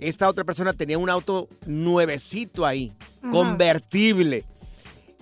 esta 0.00 0.30
otra 0.30 0.44
persona 0.44 0.72
tenía 0.72 0.96
un 0.96 1.10
auto 1.10 1.46
nuevecito 1.66 2.64
ahí, 2.64 2.90
Ajá. 3.22 3.30
convertible. 3.32 4.44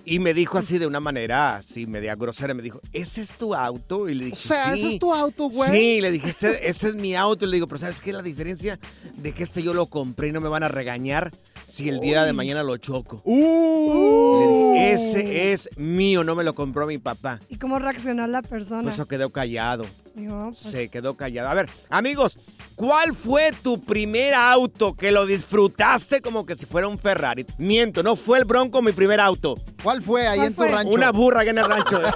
Y 0.05 0.19
me 0.19 0.33
dijo 0.33 0.57
así 0.57 0.77
de 0.77 0.87
una 0.87 1.01
manera 1.01 1.57
así 1.57 1.85
media 1.85 2.15
grosera, 2.15 2.53
me 2.53 2.63
dijo, 2.63 2.79
¿ese 2.93 3.21
es 3.21 3.31
tu 3.33 3.53
auto? 3.53 4.07
Y 4.07 4.15
le 4.15 4.25
dije, 4.25 4.37
O 4.37 4.39
sea, 4.47 4.73
"Sí". 4.73 4.79
ese 4.79 4.93
es 4.93 4.99
tu 4.99 5.13
auto, 5.13 5.49
güey. 5.49 5.69
Sí, 5.69 6.01
le 6.01 6.11
dije, 6.11 6.29
ese, 6.29 6.67
ese 6.69 6.87
es 6.89 6.95
mi 6.95 7.13
auto. 7.13 7.43
Y 7.45 7.49
le 7.49 7.55
digo, 7.57 7.67
pero 7.67 7.79
¿sabes 7.79 7.99
qué? 7.99 8.13
La 8.13 8.21
diferencia 8.21 8.79
de 9.17 9.33
que 9.33 9.43
este 9.43 9.61
yo 9.61 9.73
lo 9.73 9.87
compré 9.87 10.29
y 10.29 10.31
no 10.31 10.39
me 10.39 10.47
van 10.47 10.63
a 10.63 10.69
regañar 10.69 11.29
si 11.69 11.87
el 11.89 11.99
día 11.99 12.25
de 12.25 12.33
mañana 12.33 12.63
lo 12.63 12.75
choco. 12.77 13.21
Le 13.25 14.47
dije, 14.73 14.93
ese 14.93 15.53
es 15.53 15.69
mío, 15.77 16.23
no 16.23 16.35
me 16.35 16.43
lo 16.43 16.55
compró 16.55 16.87
mi 16.87 16.97
papá. 16.97 17.39
¿Y 17.49 17.57
cómo 17.57 17.79
reaccionó 17.79 18.27
la 18.27 18.41
persona? 18.41 18.83
Por 18.83 18.91
eso 18.91 19.07
quedó 19.07 19.29
callado. 19.29 19.85
Pues, 20.13 20.57
Se 20.57 20.89
quedó 20.89 21.15
callado. 21.15 21.49
A 21.49 21.53
ver, 21.53 21.69
amigos, 21.89 22.37
¿cuál 22.75 23.13
fue 23.13 23.51
tu 23.63 23.81
primer 23.81 24.33
auto 24.33 24.93
que 24.95 25.11
lo 25.11 25.25
disfrutaste 25.25 26.21
como 26.21 26.45
que 26.45 26.55
si 26.55 26.65
fuera 26.65 26.87
un 26.87 26.97
Ferrari? 26.97 27.45
Miento, 27.57 28.03
no 28.03 28.15
fue 28.15 28.39
el 28.39 28.45
Bronco 28.45 28.81
mi 28.81 28.91
primer 28.91 29.19
auto. 29.19 29.55
¿Cuál 29.83 30.01
fue 30.01 30.27
ahí 30.27 30.37
¿Cuál 30.39 30.47
en 30.47 30.55
tu 30.55 30.63
rancho? 30.63 30.89
Una 30.89 31.11
burra 31.11 31.43
que 31.43 31.51
en 31.51 31.57
el 31.59 31.65
rancho. 31.65 32.01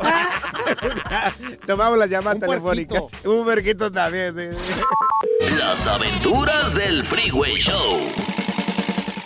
Tomamos 1.67 1.97
las 1.97 2.09
llamadas 2.09 2.39
telefónicas. 2.39 2.99
puerquito. 3.01 3.31
Un 3.31 3.45
verquito 3.45 3.91
también. 3.91 4.35
sí, 4.35 4.57
sí. 4.73 5.55
Las 5.57 5.87
aventuras 5.87 6.73
del 6.73 7.03
Freeway 7.03 7.55
Show. 7.55 7.99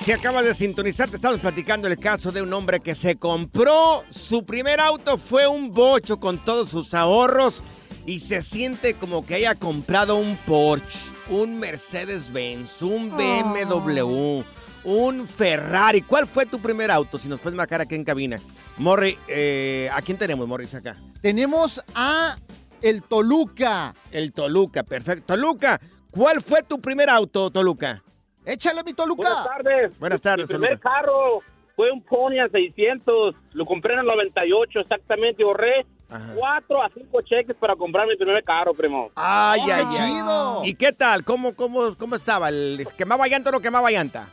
Si 0.07 0.13
acabas 0.13 0.45
de 0.45 0.53
sintonizar, 0.53 1.09
te 1.09 1.17
estamos 1.17 1.41
platicando 1.41 1.85
el 1.89 1.97
caso 1.97 2.31
de 2.31 2.41
un 2.41 2.53
hombre 2.53 2.79
que 2.79 2.95
se 2.95 3.17
compró 3.17 4.05
su 4.09 4.45
primer 4.45 4.79
auto, 4.79 5.17
fue 5.17 5.49
un 5.49 5.69
bocho 5.69 6.17
con 6.17 6.41
todos 6.41 6.69
sus 6.69 6.93
ahorros 6.93 7.61
y 8.05 8.19
se 8.19 8.41
siente 8.41 8.93
como 8.93 9.25
que 9.25 9.35
haya 9.35 9.55
comprado 9.55 10.15
un 10.15 10.37
Porsche, 10.47 10.97
un 11.29 11.59
Mercedes-Benz, 11.59 12.83
un 12.83 13.17
BMW, 13.17 14.43
un 14.85 15.27
Ferrari. 15.27 16.03
¿Cuál 16.03 16.25
fue 16.25 16.45
tu 16.45 16.59
primer 16.59 16.89
auto? 16.89 17.19
Si 17.19 17.27
nos 17.27 17.41
puedes 17.41 17.57
marcar 17.57 17.81
aquí 17.81 17.95
en 17.95 18.05
cabina. 18.05 18.39
Morri, 18.77 19.17
eh, 19.27 19.89
¿a 19.91 20.01
quién 20.01 20.17
tenemos, 20.17 20.47
Morris, 20.47 20.73
acá? 20.73 20.93
Tenemos 21.21 21.83
a 21.95 22.37
el 22.81 23.03
Toluca. 23.03 23.93
El 24.13 24.31
Toluca, 24.31 24.83
perfecto. 24.83 25.33
Toluca, 25.33 25.81
¿cuál 26.09 26.41
fue 26.41 26.63
tu 26.63 26.79
primer 26.79 27.09
auto, 27.09 27.51
Toluca? 27.51 28.05
Échale 28.47 28.81
mi 28.83 28.93
Toluca. 28.93 29.23
Buenas 29.29 29.43
tardes. 29.45 29.99
Buenas 29.99 30.21
tardes, 30.21 30.47
Mi 30.47 30.53
primer 30.53 30.69
Toluca. 30.79 30.89
carro 30.89 31.39
fue 31.75 31.91
un 31.91 32.01
Pony 32.01 32.39
a 32.39 32.47
600. 32.49 33.35
Lo 33.51 33.65
compré 33.65 33.93
en 33.93 33.99
el 33.99 34.05
98 34.05 34.79
exactamente. 34.79 35.43
Ahorré 35.43 35.85
Ajá. 36.09 36.33
cuatro 36.33 36.81
a 36.81 36.89
cinco 36.93 37.21
cheques 37.21 37.55
para 37.57 37.75
comprar 37.75 38.07
mi 38.07 38.15
primer 38.15 38.41
carro, 38.45 38.73
primo. 38.73 39.11
Ay, 39.15 39.61
¡Qué 39.65 39.73
ay, 39.73 39.85
ay. 39.89 39.97
chido! 39.97 40.61
¿Y 40.63 40.75
qué 40.75 40.93
tal? 40.93 41.25
¿Cómo, 41.25 41.53
cómo, 41.55 41.93
cómo 41.97 42.15
estaba? 42.15 42.47
¿El 42.47 42.87
¿Quemaba 42.97 43.27
llanta 43.27 43.49
o 43.49 43.51
no 43.53 43.59
quemaba 43.59 43.91
llanta? 43.91 44.27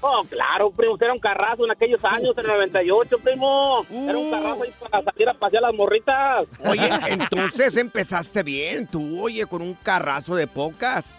Oh, 0.00 0.22
claro, 0.28 0.70
primo. 0.70 0.96
Era 1.00 1.12
un 1.12 1.18
carrazo 1.18 1.64
en 1.66 1.70
aquellos 1.70 2.02
años, 2.04 2.32
en 2.36 2.44
el 2.44 2.50
98, 2.52 3.18
primo. 3.22 3.84
Era 3.90 4.16
un 4.18 4.28
Uh. 4.28 4.30
carrazo 4.30 4.62
ahí 4.62 4.72
para 4.80 5.04
salir 5.04 5.28
a 5.28 5.34
pasear 5.34 5.62
las 5.62 5.74
morritas. 5.74 6.46
Oye, 6.66 6.88
entonces 7.08 7.76
empezaste 7.76 8.42
bien, 8.42 8.86
tú, 8.86 9.20
oye, 9.22 9.44
con 9.46 9.60
un 9.62 9.74
carrazo 9.74 10.34
de 10.34 10.46
pocas. 10.46 11.18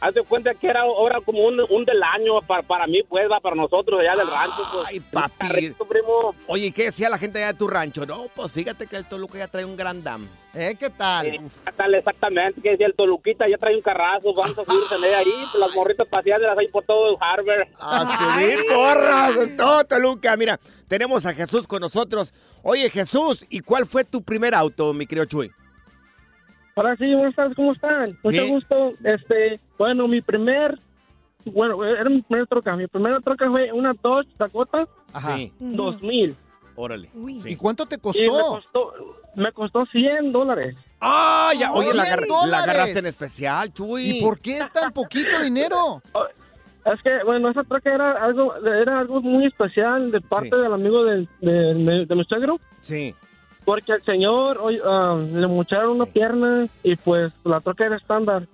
Haz 0.00 0.14
de 0.14 0.22
cuenta 0.22 0.54
que 0.54 0.66
era 0.66 0.80
ahora 0.80 1.20
como 1.20 1.44
un, 1.44 1.60
un 1.68 1.84
del 1.84 2.02
año 2.02 2.40
para, 2.40 2.62
para 2.62 2.86
mí, 2.86 3.02
pues, 3.02 3.26
para 3.42 3.54
nosotros 3.54 4.00
allá 4.00 4.16
del 4.16 4.30
rancho. 4.30 4.62
Pues. 4.72 4.86
Ay, 4.88 5.00
papi. 5.00 5.34
carrito, 5.38 5.84
primo. 5.84 6.34
Oye, 6.46 6.66
¿y 6.66 6.72
¿qué 6.72 6.84
decía 6.84 7.10
la 7.10 7.18
gente 7.18 7.38
allá 7.38 7.52
de 7.52 7.58
tu 7.58 7.68
rancho? 7.68 8.06
No, 8.06 8.24
pues 8.34 8.50
fíjate 8.50 8.86
que 8.86 8.96
el 8.96 9.04
Toluca 9.04 9.36
ya 9.36 9.48
trae 9.48 9.64
un 9.64 9.76
gran 9.76 10.02
dam. 10.02 10.26
¿Eh? 10.54 10.74
¿Qué 10.78 10.88
tal? 10.90 11.26
Eh, 11.26 11.40
tal, 11.76 11.94
exactamente, 11.94 12.60
que 12.62 12.70
decía 12.70 12.86
el 12.86 12.94
Toluquita, 12.94 13.46
ya 13.46 13.56
trae 13.58 13.76
un 13.76 13.82
carrazo, 13.82 14.34
vamos 14.34 14.58
a 14.58 14.64
subirse 14.64 14.94
en 14.96 15.04
él 15.04 15.14
ahí, 15.14 15.32
pues, 15.52 15.60
las 15.60 15.74
morritas 15.76 16.06
paseándolas 16.08 16.56
ahí 16.58 16.68
por 16.68 16.84
todo 16.84 17.10
el 17.10 17.16
Harvard. 17.20 17.68
A 17.78 18.38
subir 18.40 18.58
porras, 18.68 19.56
todo 19.56 19.84
Toluca. 19.84 20.34
Mira, 20.36 20.58
tenemos 20.88 21.26
a 21.26 21.34
Jesús 21.34 21.66
con 21.66 21.80
nosotros. 21.80 22.32
Oye, 22.62 22.88
Jesús, 22.88 23.44
¿y 23.50 23.60
cuál 23.60 23.86
fue 23.86 24.04
tu 24.04 24.22
primer 24.22 24.54
auto, 24.54 24.94
mi 24.94 25.06
querido 25.06 25.26
Chuy? 25.26 25.50
Hola, 26.74 26.96
sí, 26.96 27.14
buenas 27.14 27.34
tardes, 27.34 27.56
¿cómo 27.56 27.72
están? 27.72 28.04
Mucho 28.22 28.42
Bien. 28.42 28.48
gusto. 28.48 28.90
Este, 29.04 29.58
bueno, 29.76 30.06
mi 30.08 30.20
primer, 30.22 30.78
bueno, 31.44 31.84
era 31.84 32.08
mi 32.08 32.22
primer 32.22 32.46
troca. 32.46 32.76
Mi 32.76 32.86
primera 32.86 33.20
troca 33.20 33.50
fue 33.50 33.72
una 33.72 33.92
Dodge 34.00 34.28
Dakota 34.38 34.86
Ajá. 35.12 35.36
Sí, 35.36 35.52
2000. 35.58 36.34
órale. 36.76 37.10
¿Y 37.44 37.56
cuánto 37.56 37.86
te 37.86 37.96
Y 37.96 37.98
me 37.98 38.02
costó? 38.02 38.48
costó, 38.48 38.92
me 39.36 39.52
costó 39.52 39.86
100 39.86 40.32
dólares. 40.32 40.76
Ah, 41.00 41.50
ya, 41.58 41.72
oye, 41.72 41.92
la, 41.94 42.04
¡Cien 42.04 42.14
agar- 42.14 42.20
la 42.28 42.34
dólares! 42.36 42.62
agarraste 42.70 42.98
en 43.00 43.06
especial, 43.06 43.72
Chuy. 43.72 44.18
¿Y 44.18 44.20
por 44.22 44.38
qué 44.38 44.60
tan 44.72 44.92
poquito 44.92 45.40
dinero? 45.42 46.00
Es 46.82 47.02
que, 47.02 47.10
bueno, 47.26 47.50
esa 47.50 47.62
troca 47.62 47.92
era 47.94 48.12
algo, 48.24 48.54
era 48.66 49.00
algo 49.00 49.20
muy 49.20 49.44
especial 49.44 50.10
de 50.10 50.18
parte 50.22 50.48
Sí. 50.56 50.62
del 50.62 50.72
amigo 50.72 51.04
de, 51.04 51.28
de, 51.42 52.06
de 52.06 52.14
mi 52.16 52.24
suegro. 52.24 52.58
Sí. 52.80 53.14
Porque 53.64 53.92
al 53.92 54.02
señor 54.02 54.58
hoy, 54.60 54.80
ah, 54.84 55.18
le 55.32 55.46
mocharon 55.46 55.96
una 55.96 56.06
pierna 56.06 56.66
y 56.82 56.96
pues 56.96 57.32
la 57.44 57.60
troca 57.60 57.86
era 57.86 57.96
estándar. 57.96 58.46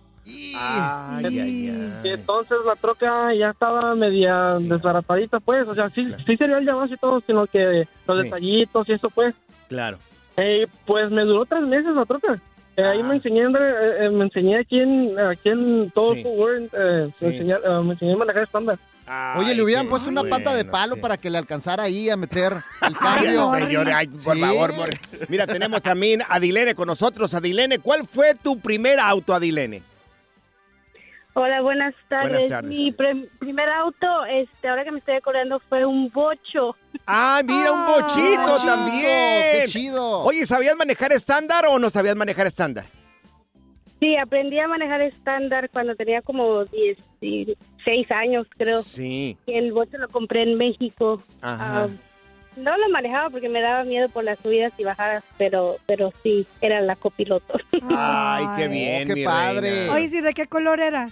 Ay, 0.58 1.24
ay, 1.38 1.98
Y 2.04 2.08
entonces 2.08 2.58
la 2.66 2.74
troca 2.74 3.32
ya 3.34 3.50
estaba 3.50 3.94
media 3.94 4.54
Sí. 4.58 4.68
desbaratadita, 4.68 5.40
pues. 5.40 5.68
O 5.68 5.74
sea, 5.74 5.88
sí, 5.90 6.04
Claro. 6.04 6.22
sí 6.26 6.36
sería 6.36 6.58
el 6.58 6.64
llamado 6.66 6.92
y 6.92 6.96
todo, 6.96 7.20
sino 7.26 7.46
que 7.46 7.86
los 8.06 8.16
Sí. 8.16 8.22
detallitos 8.24 8.88
y 8.88 8.92
eso, 8.92 9.08
pues. 9.10 9.34
Claro. 9.68 9.98
Eh, 10.36 10.66
pues 10.84 11.10
me 11.10 11.22
duró 11.24 11.44
tres 11.46 11.62
meses 11.62 11.94
la 11.94 12.04
troca. 12.04 12.40
Eh, 12.76 12.82
ahí 12.84 13.00
Ah. 13.00 13.04
me 13.04 13.14
enseñé, 13.14 13.42
a 13.44 13.46
andar, 13.46 13.62
eh, 13.62 14.04
eh, 14.06 14.10
me 14.10 14.24
enseñé 14.24 14.58
aquí 14.58 14.80
en, 14.80 15.18
aquí 15.18 15.48
en 15.48 15.90
todo 15.92 16.14
Sí. 16.14 16.24
Worth, 16.26 16.74
eh, 16.74 17.08
me, 17.22 17.28
enseñé, 17.28 17.54
me 17.84 17.92
enseñé 17.92 18.12
a 18.12 18.16
manejar 18.16 18.42
estándar. 18.42 18.78
Oye, 19.36 19.54
le 19.54 19.62
hubieran 19.62 19.86
qué 19.86 19.90
puesto 19.90 20.08
una 20.08 20.24
pata 20.24 20.52
de 20.54 20.64
palo 20.64 20.96
sí. 20.96 21.00
para 21.00 21.16
que 21.16 21.30
le 21.30 21.38
alcanzara 21.38 21.84
ahí 21.84 22.10
a 22.10 22.16
meter 22.16 22.52
el 22.52 22.60
Ay, 22.80 22.94
cambio. 22.94 23.52
señores, 23.54 23.94
ay, 23.94 24.06
por 24.08 24.34
Sí. 24.34 24.40
favor, 24.40 24.74
Morri. 24.74 24.98
Mira, 25.28 25.46
tenemos 25.46 25.80
también 25.82 26.22
a 26.22 26.26
Adilene 26.30 26.74
con 26.74 26.86
nosotros. 26.88 27.32
Adilene, 27.34 27.78
¿cuál 27.78 28.06
fue 28.06 28.34
tu 28.34 28.58
primer 28.58 28.98
auto, 28.98 29.32
Adilene? 29.34 29.82
Hola, 31.38 31.60
buenas 31.60 31.94
tardes. 32.08 32.30
Buenas 32.32 32.48
tardes. 32.48 32.70
Mi 32.78 32.92
pre- 32.92 33.28
primer 33.38 33.68
auto, 33.68 34.24
este, 34.24 34.68
ahora 34.68 34.84
que 34.84 34.90
me 34.90 34.98
estoy 35.00 35.16
acordando, 35.16 35.60
fue 35.68 35.84
un 35.84 36.08
bocho. 36.10 36.74
Ah, 37.06 37.42
mira, 37.44 37.72
un 37.72 37.80
Ah, 37.80 37.86
bochito 38.00 38.40
bochito, 38.40 38.64
también. 38.66 39.02
¡Qué 39.04 39.64
chido! 39.68 40.20
Oye, 40.20 40.46
¿sabías 40.46 40.74
manejar 40.76 41.12
estándar 41.12 41.66
o 41.68 41.78
no 41.78 41.90
sabías 41.90 42.16
manejar 42.16 42.46
estándar? 42.46 42.86
Sí, 44.00 44.16
aprendí 44.16 44.58
a 44.58 44.68
manejar 44.68 45.00
estándar 45.00 45.70
cuando 45.72 45.94
tenía 45.94 46.20
como 46.22 46.64
16 46.66 48.10
años, 48.10 48.46
creo. 48.56 48.82
Sí. 48.82 49.36
Y 49.46 49.52
el 49.54 49.72
bocho 49.72 49.96
lo 49.98 50.08
compré 50.08 50.42
en 50.42 50.56
México. 50.56 51.22
Ajá. 51.40 51.84
Ah, 51.84 51.88
no 52.56 52.76
lo 52.76 52.88
manejaba 52.90 53.30
porque 53.30 53.48
me 53.48 53.60
daba 53.60 53.84
miedo 53.84 54.08
por 54.08 54.24
las 54.24 54.38
subidas 54.38 54.72
y 54.78 54.84
bajadas, 54.84 55.24
pero, 55.38 55.76
pero 55.86 56.12
sí, 56.22 56.46
era 56.60 56.80
la 56.80 56.96
copiloto. 56.96 57.58
Ay, 57.90 58.46
qué 58.56 58.68
bien, 58.68 59.08
qué 59.08 59.14
mi 59.14 59.24
padre. 59.24 59.70
reina. 59.70 59.92
Oye, 59.94 60.08
sí, 60.08 60.20
¿de 60.20 60.34
qué 60.34 60.46
color 60.46 60.80
era? 60.80 61.08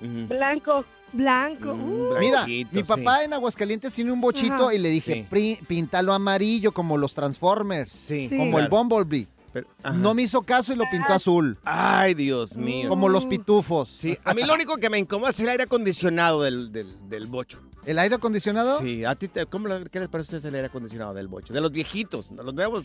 Blanco. 0.00 0.84
Blanco. 1.12 1.74
Mm, 1.74 1.92
Uh, 1.92 2.18
Mira, 2.18 2.46
mi 2.46 2.64
sí. 2.64 2.82
papá 2.82 3.24
en 3.24 3.32
Aguascalientes 3.32 3.92
tiene 3.92 4.12
un 4.12 4.20
bochito 4.20 4.54
Ajá. 4.68 4.74
y 4.74 4.78
le 4.78 4.88
dije, 4.90 5.14
Sí. 5.14 5.26
"Pri- 5.30 5.58
píntalo 5.66 6.12
amarillo 6.12 6.72
como 6.72 6.98
los 6.98 7.14
Transformers, 7.14 7.92
Sí, 7.92 8.28
Sí. 8.28 8.36
como 8.36 8.58
el. 8.58 8.68
Bumblebee. 8.68 9.26
Pero-. 9.64 9.92
No 9.94 10.12
me 10.14 10.22
hizo 10.22 10.42
caso 10.42 10.72
y 10.72 10.76
lo 10.76 10.84
pintó 10.90 11.12
azul, 11.14 11.58
Ay, 11.64 12.14
Dios 12.14 12.56
mío. 12.56 12.88
como 12.88 13.08
los 13.08 13.24
pitufos. 13.26 13.88
Sí, 13.88 14.18
a 14.24 14.34
mí 14.34 14.42
lo 14.42 14.52
único 14.54 14.76
que 14.76 14.90
me 14.90 14.98
incomoda 14.98 15.30
es 15.30 15.40
el 15.40 15.48
aire 15.48 15.62
acondicionado 15.64 16.42
del, 16.42 16.72
del, 16.72 17.08
del 17.08 17.26
bocho. 17.26 17.60
¿El 17.86 17.98
aire 17.98 18.16
acondicionado? 18.16 18.80
Sí, 18.80 19.04
a 19.04 19.14
ti, 19.14 19.28
te, 19.28 19.46
¿cómo, 19.46 19.68
¿qué 19.90 20.00
les 20.00 20.08
parece 20.08 20.34
a 20.34 20.38
ustedes 20.38 20.44
el 20.46 20.56
aire 20.56 20.66
acondicionado 20.66 21.14
del 21.14 21.28
bocho? 21.28 21.54
De 21.54 21.60
los 21.60 21.70
viejitos, 21.72 22.34
de 22.36 22.42
los 22.42 22.52
nuevos. 22.52 22.84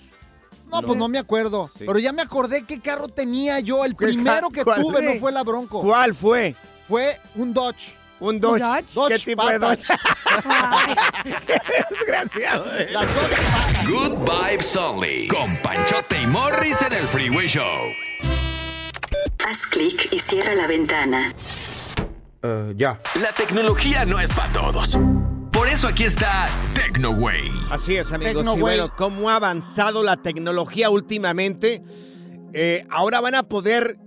No, 0.72 0.82
pues 0.84 0.98
no 0.98 1.10
me 1.10 1.18
acuerdo. 1.18 1.68
Sí. 1.68 1.84
Pero 1.86 2.00
ya 2.00 2.14
me 2.14 2.22
acordé 2.22 2.64
qué 2.64 2.80
carro 2.80 3.10
tenía 3.10 3.60
yo. 3.60 3.84
El 3.84 3.96
¿Qué 3.98 4.06
primero 4.06 4.50
que 4.50 4.64
tuve 4.64 5.02
no 5.02 5.12
Sí. 5.14 5.20
fue 5.20 5.32
la 5.34 5.44
Bronco. 5.44 5.82
¿Cuál 5.82 6.14
fue? 6.14 6.56
Fue 6.88 7.20
un 7.36 7.54
Dodge. 7.54 7.92
Un 8.22 8.40
Dodge. 8.40 8.62
Dodge? 8.62 8.86
¿Qué 8.86 8.94
Dodge 8.94 9.26
tipo 9.26 9.48
de. 9.50 9.58
Dodge? 9.60 9.84
Desgraciado. 11.90 12.66
eh. 12.78 12.88
Good 13.90 14.14
Vibes 14.30 14.76
Only. 14.76 15.28
Con 15.28 15.56
Panchote 15.64 16.22
y 16.22 16.28
Morris 16.28 16.82
en 16.84 16.94
el 16.94 17.00
Freeway 17.04 17.48
Show. 17.48 17.90
Haz 19.46 19.66
clic 19.72 20.08
y 20.12 20.20
cierra 20.20 20.54
la 20.56 20.68
ventana. 20.68 21.34
ya. 22.76 23.00
La 23.22 23.32
tecnología 23.36 24.06
no 24.06 24.20
es 24.20 24.32
para 24.34 24.52
todos. 24.54 24.98
Por 25.52 25.68
eso 25.68 25.88
aquí 25.88 26.04
está 26.04 26.48
TecnoWay. 26.76 27.50
Así 27.72 27.98
es, 27.98 28.12
amigos. 28.14 28.46
Y 28.56 28.60
bueno, 28.60 28.94
cómo 28.96 29.30
ha 29.32 29.36
avanzado 29.36 30.04
la 30.04 30.18
tecnología 30.18 30.90
últimamente. 30.92 31.82
Eh, 32.54 32.86
ahora 32.90 33.20
van 33.20 33.34
a 33.36 33.44
poder 33.44 33.98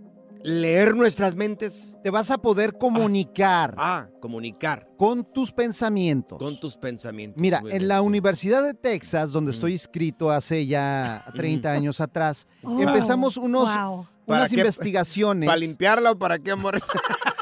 leer 0.45 0.95
nuestras 0.95 1.35
mentes. 1.37 1.95
Te 2.05 2.11
vas 2.11 2.31
a 2.31 2.37
poder 2.39 2.77
comunicar 2.77 3.75
Ah, 3.79 4.09
comunicar 4.21 4.87
con 4.99 5.25
tus 5.25 5.51
pensamientos. 5.53 6.39
con 6.39 6.61
tus 6.61 6.77
pensamientos. 6.77 7.41
Mira, 7.41 7.59
en 7.61 7.65
bien, 7.65 7.89
la 7.89 8.01
sí. 8.01 8.07
Universidad 8.07 8.63
de 8.63 8.75
Texas, 8.75 9.33
donde 9.33 9.51
Mm. 9.53 9.55
estoy 9.55 9.73
inscrito 9.73 10.31
hace 10.31 10.67
ya 10.67 11.25
30 11.35 11.73
años 11.73 11.99
atrás, 12.01 12.47
Oh, 12.63 12.79
empezamos 12.81 13.39
unos, 13.39 13.75
wow. 13.75 14.07
¿Para 14.27 14.41
unas 14.41 14.51
qué? 14.51 14.59
investigaciones. 14.59 15.47
¿Para 15.47 15.59
limpiarla 15.59 16.11
o 16.13 16.19
para 16.19 16.39
qué, 16.39 16.51
amor? 16.53 16.75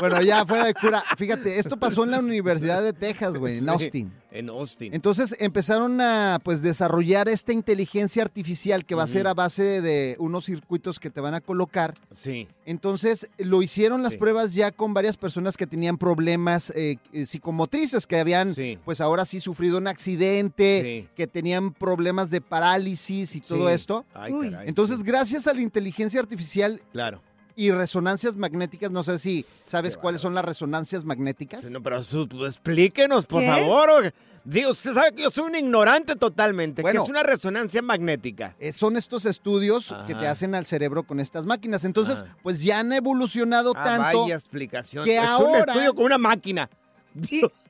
Bueno, 0.00 0.20
ya 0.20 0.44
fuera 0.44 0.64
de 0.66 0.74
cura. 0.74 1.02
Fíjate, 1.16 1.58
esto 1.58 1.78
pasó 1.78 2.04
en 2.04 2.10
la 2.10 2.18
Universidad 2.18 2.82
de 2.82 2.92
Texas, 2.92 3.38
güey, 3.38 3.58
en 3.58 3.64
Sí, 3.64 3.70
Austin. 3.70 4.12
En 4.34 4.48
Austin. 4.50 4.92
Entonces 4.92 5.36
empezaron 5.38 6.00
a 6.00 6.40
pues 6.42 6.60
desarrollar 6.60 7.28
esta 7.28 7.52
inteligencia 7.52 8.22
artificial 8.22 8.84
que 8.84 8.94
va 8.96 9.04
a 9.04 9.06
ser 9.06 9.26
a 9.28 9.32
base 9.34 9.80
de 9.80 10.16
unos 10.18 10.44
circuitos 10.46 10.98
que 10.98 11.08
te 11.08 11.20
van 11.20 11.34
a 11.34 11.40
colocar. 11.40 11.94
Sí. 12.12 12.48
Entonces 12.66 13.30
lo 13.38 13.62
hicieron 13.62 14.02
las 14.02 14.12
Sí. 14.14 14.18
pruebas 14.18 14.52
ya 14.54 14.72
con 14.72 14.92
varias 14.92 15.16
personas 15.16 15.56
que 15.56 15.66
tenían 15.68 15.98
problemas 15.98 16.70
eh, 16.74 16.96
eh, 17.12 17.26
psicomotrices, 17.26 18.06
que 18.08 18.18
habían 18.18 18.54
pues 18.84 19.00
ahora 19.00 19.24
sí 19.24 19.38
sufrido 19.38 19.78
un 19.78 19.86
accidente, 19.86 21.08
que 21.14 21.26
tenían 21.28 21.72
problemas 21.72 22.30
de 22.30 22.40
parálisis 22.40 23.36
y 23.36 23.40
todo 23.40 23.68
Sí. 23.68 23.74
esto. 23.74 24.04
Ay, 24.14 24.32
caray, 24.32 24.68
Entonces 24.68 25.02
gracias 25.04 25.46
a 25.46 25.54
la 25.54 25.60
inteligencia 25.60 26.18
artificial 26.20 26.80
Claro. 26.92 27.22
Y 27.56 27.70
resonancias 27.70 28.36
magnéticas, 28.36 28.90
no 28.90 29.02
sé 29.02 29.18
si 29.18 29.44
sabes 29.66 29.96
cuáles 29.96 30.20
son 30.20 30.34
las 30.34 30.44
resonancias 30.44 31.04
magnéticas. 31.04 31.64
No, 31.70 31.82
pero 31.82 32.02
su- 32.02 32.26
tú 32.26 32.44
explíquenos, 32.46 33.26
por 33.26 33.42
¿Qué 33.42 33.48
favor. 33.48 34.12
Digo, 34.44 34.70
usted 34.72 34.92
sabe 34.92 35.12
que 35.12 35.22
yo 35.22 35.30
soy 35.30 35.44
un 35.44 35.54
ignorante 35.54 36.16
totalmente. 36.16 36.82
Bueno. 36.82 37.00
que 37.00 37.04
es 37.04 37.08
una 37.10 37.22
resonancia 37.22 37.80
magnética? 37.80 38.54
Eh, 38.58 38.72
son 38.72 38.96
estos 38.96 39.24
estudios 39.24 39.94
que 40.06 40.14
te 40.14 40.26
hacen 40.26 40.54
al 40.54 40.66
cerebro 40.66 41.04
con 41.04 41.18
estas 41.20 41.46
máquinas. 41.46 41.84
Entonces, 41.84 42.24
pues 42.42 42.62
ya 42.62 42.80
han 42.80 42.92
evolucionado 42.92 43.72
Ah, 43.76 43.84
tanto. 43.84 44.22
vaya 44.22 44.34
explicación. 44.34 45.04
que 45.04 45.16
es 45.16 45.22
un 45.22 45.28
ahora- 45.28 45.72
estudio 45.72 45.94
con 45.94 46.04
una 46.04 46.18
máquina. 46.18 46.68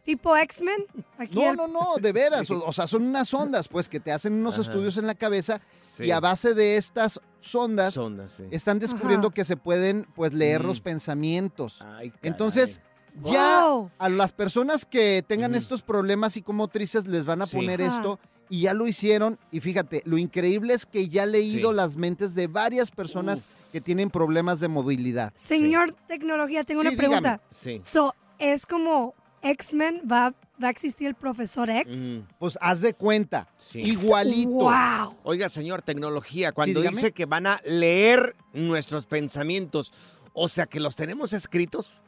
¿Tipo 0.04 0.36
X-Men? 0.36 0.84
No, 1.30 1.54
no, 1.54 1.66
no, 1.68 1.94
de 2.00 2.12
veras. 2.12 2.50
O, 2.50 2.62
o 2.66 2.72
sea, 2.72 2.86
son 2.86 3.04
unas 3.04 3.32
ondas, 3.32 3.68
pues, 3.68 3.88
que 3.88 4.00
te 4.00 4.12
hacen 4.12 4.34
unos 4.34 4.54
Ajá. 4.54 4.62
estudios 4.62 4.96
en 4.98 5.06
la 5.06 5.14
cabeza 5.14 5.60
Sí. 5.72 6.04
y 6.04 6.10
a 6.10 6.20
base 6.20 6.52
de 6.54 6.76
estas 6.76 7.20
sondas, 7.44 7.94
Sondas, 7.94 8.32
sí. 8.36 8.44
están 8.50 8.78
descubriendo 8.78 9.28
Ajá. 9.28 9.34
que 9.34 9.44
se 9.44 9.56
pueden, 9.56 10.06
pues, 10.14 10.32
leer 10.32 10.62
Mm. 10.62 10.66
los 10.66 10.80
pensamientos. 10.80 11.82
Ay. 11.82 12.12
Entonces, 12.22 12.80
ya 13.22 13.64
Wow. 13.66 13.90
a 13.98 14.08
las 14.08 14.32
personas 14.32 14.84
que 14.86 15.22
tengan 15.26 15.54
estos 15.54 15.82
problemas 15.82 16.32
psicomotrices 16.32 17.06
les 17.06 17.24
van 17.24 17.42
a 17.42 17.46
Sí. 17.46 17.56
poner 17.56 17.82
Ajá. 17.82 17.96
esto 17.96 18.18
y 18.48 18.62
ya 18.62 18.74
lo 18.74 18.86
hicieron. 18.86 19.38
Y 19.50 19.60
fíjate, 19.60 20.02
lo 20.04 20.18
increíble 20.18 20.74
es 20.74 20.86
que 20.86 21.08
ya 21.08 21.24
he 21.24 21.26
leído 21.26 21.70
Sí. 21.70 21.76
las 21.76 21.96
mentes 21.96 22.34
de 22.34 22.46
varias 22.46 22.90
personas 22.90 23.44
que 23.72 23.80
tienen 23.80 24.10
problemas 24.10 24.58
de 24.60 24.68
movilidad. 24.68 25.32
Señor 25.36 25.94
Tecnología, 26.08 26.64
tengo 26.64 26.82
Sí, 26.82 26.88
una 26.88 26.96
pregunta. 26.96 27.20
dígame. 27.20 27.40
Sí. 27.50 27.80
So, 27.84 28.14
¿es 28.38 28.66
como 28.66 29.14
X-Men? 29.42 30.02
¿Va, 30.10 30.34
¿Va 30.62 30.68
a 30.68 30.70
existir 30.70 31.08
el 31.08 31.14
profesor 31.14 31.68
X? 31.68 32.22
Pues 32.38 32.56
haz 32.60 32.80
de 32.80 32.94
cuenta, 32.94 33.48
Sí. 33.58 33.80
igualito. 33.82 34.50
Wow. 34.50 35.16
Oiga, 35.24 35.48
señor, 35.48 35.82
tecnología, 35.82 36.52
cuando 36.52 36.80
dice 36.80 37.12
que 37.12 37.26
van 37.26 37.46
a 37.46 37.60
leer 37.64 38.36
nuestros 38.52 39.06
pensamientos, 39.06 39.92
o 40.32 40.48
sea, 40.48 40.66
que 40.66 40.78
los 40.80 40.94
tenemos 40.96 41.32
escritos. 41.32 42.00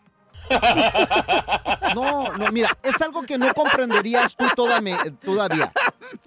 No, 1.94 2.30
no, 2.36 2.52
mira, 2.52 2.76
es 2.82 3.00
algo 3.00 3.22
que 3.22 3.38
no 3.38 3.52
comprenderías 3.54 4.36
tú 4.36 4.44
toda 4.54 4.80
me- 4.82 4.96
todavía. 5.24 5.72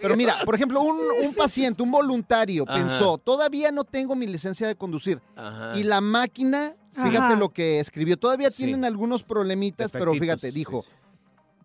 Pero 0.02 0.16
mira, 0.16 0.34
por 0.46 0.56
ejemplo, 0.56 0.82
un, 0.82 1.00
un 1.24 1.36
paciente, 1.36 1.84
un 1.84 1.92
voluntario 1.92 2.64
Ajá. 2.68 2.78
pensó, 2.80 3.18
todavía 3.20 3.72
no 3.72 3.84
tengo 3.84 4.16
mi 4.16 4.26
licencia 4.26 4.68
de 4.68 4.76
conducir. 4.76 5.22
Ajá. 5.36 5.74
Y 5.78 5.84
la 5.84 6.02
máquina, 6.02 6.74
fíjate 6.92 7.18
Ajá. 7.18 7.36
lo 7.36 7.50
que 7.50 7.80
escribió, 7.80 8.18
todavía 8.18 8.50
Sí. 8.50 8.64
tienen 8.66 8.84
algunos 8.86 9.24
problemitas, 9.24 9.92
pero 9.92 10.14
fíjate, 10.14 10.48
sí, 10.50 10.56
dijo, 10.56 10.82
sí. 10.84 10.90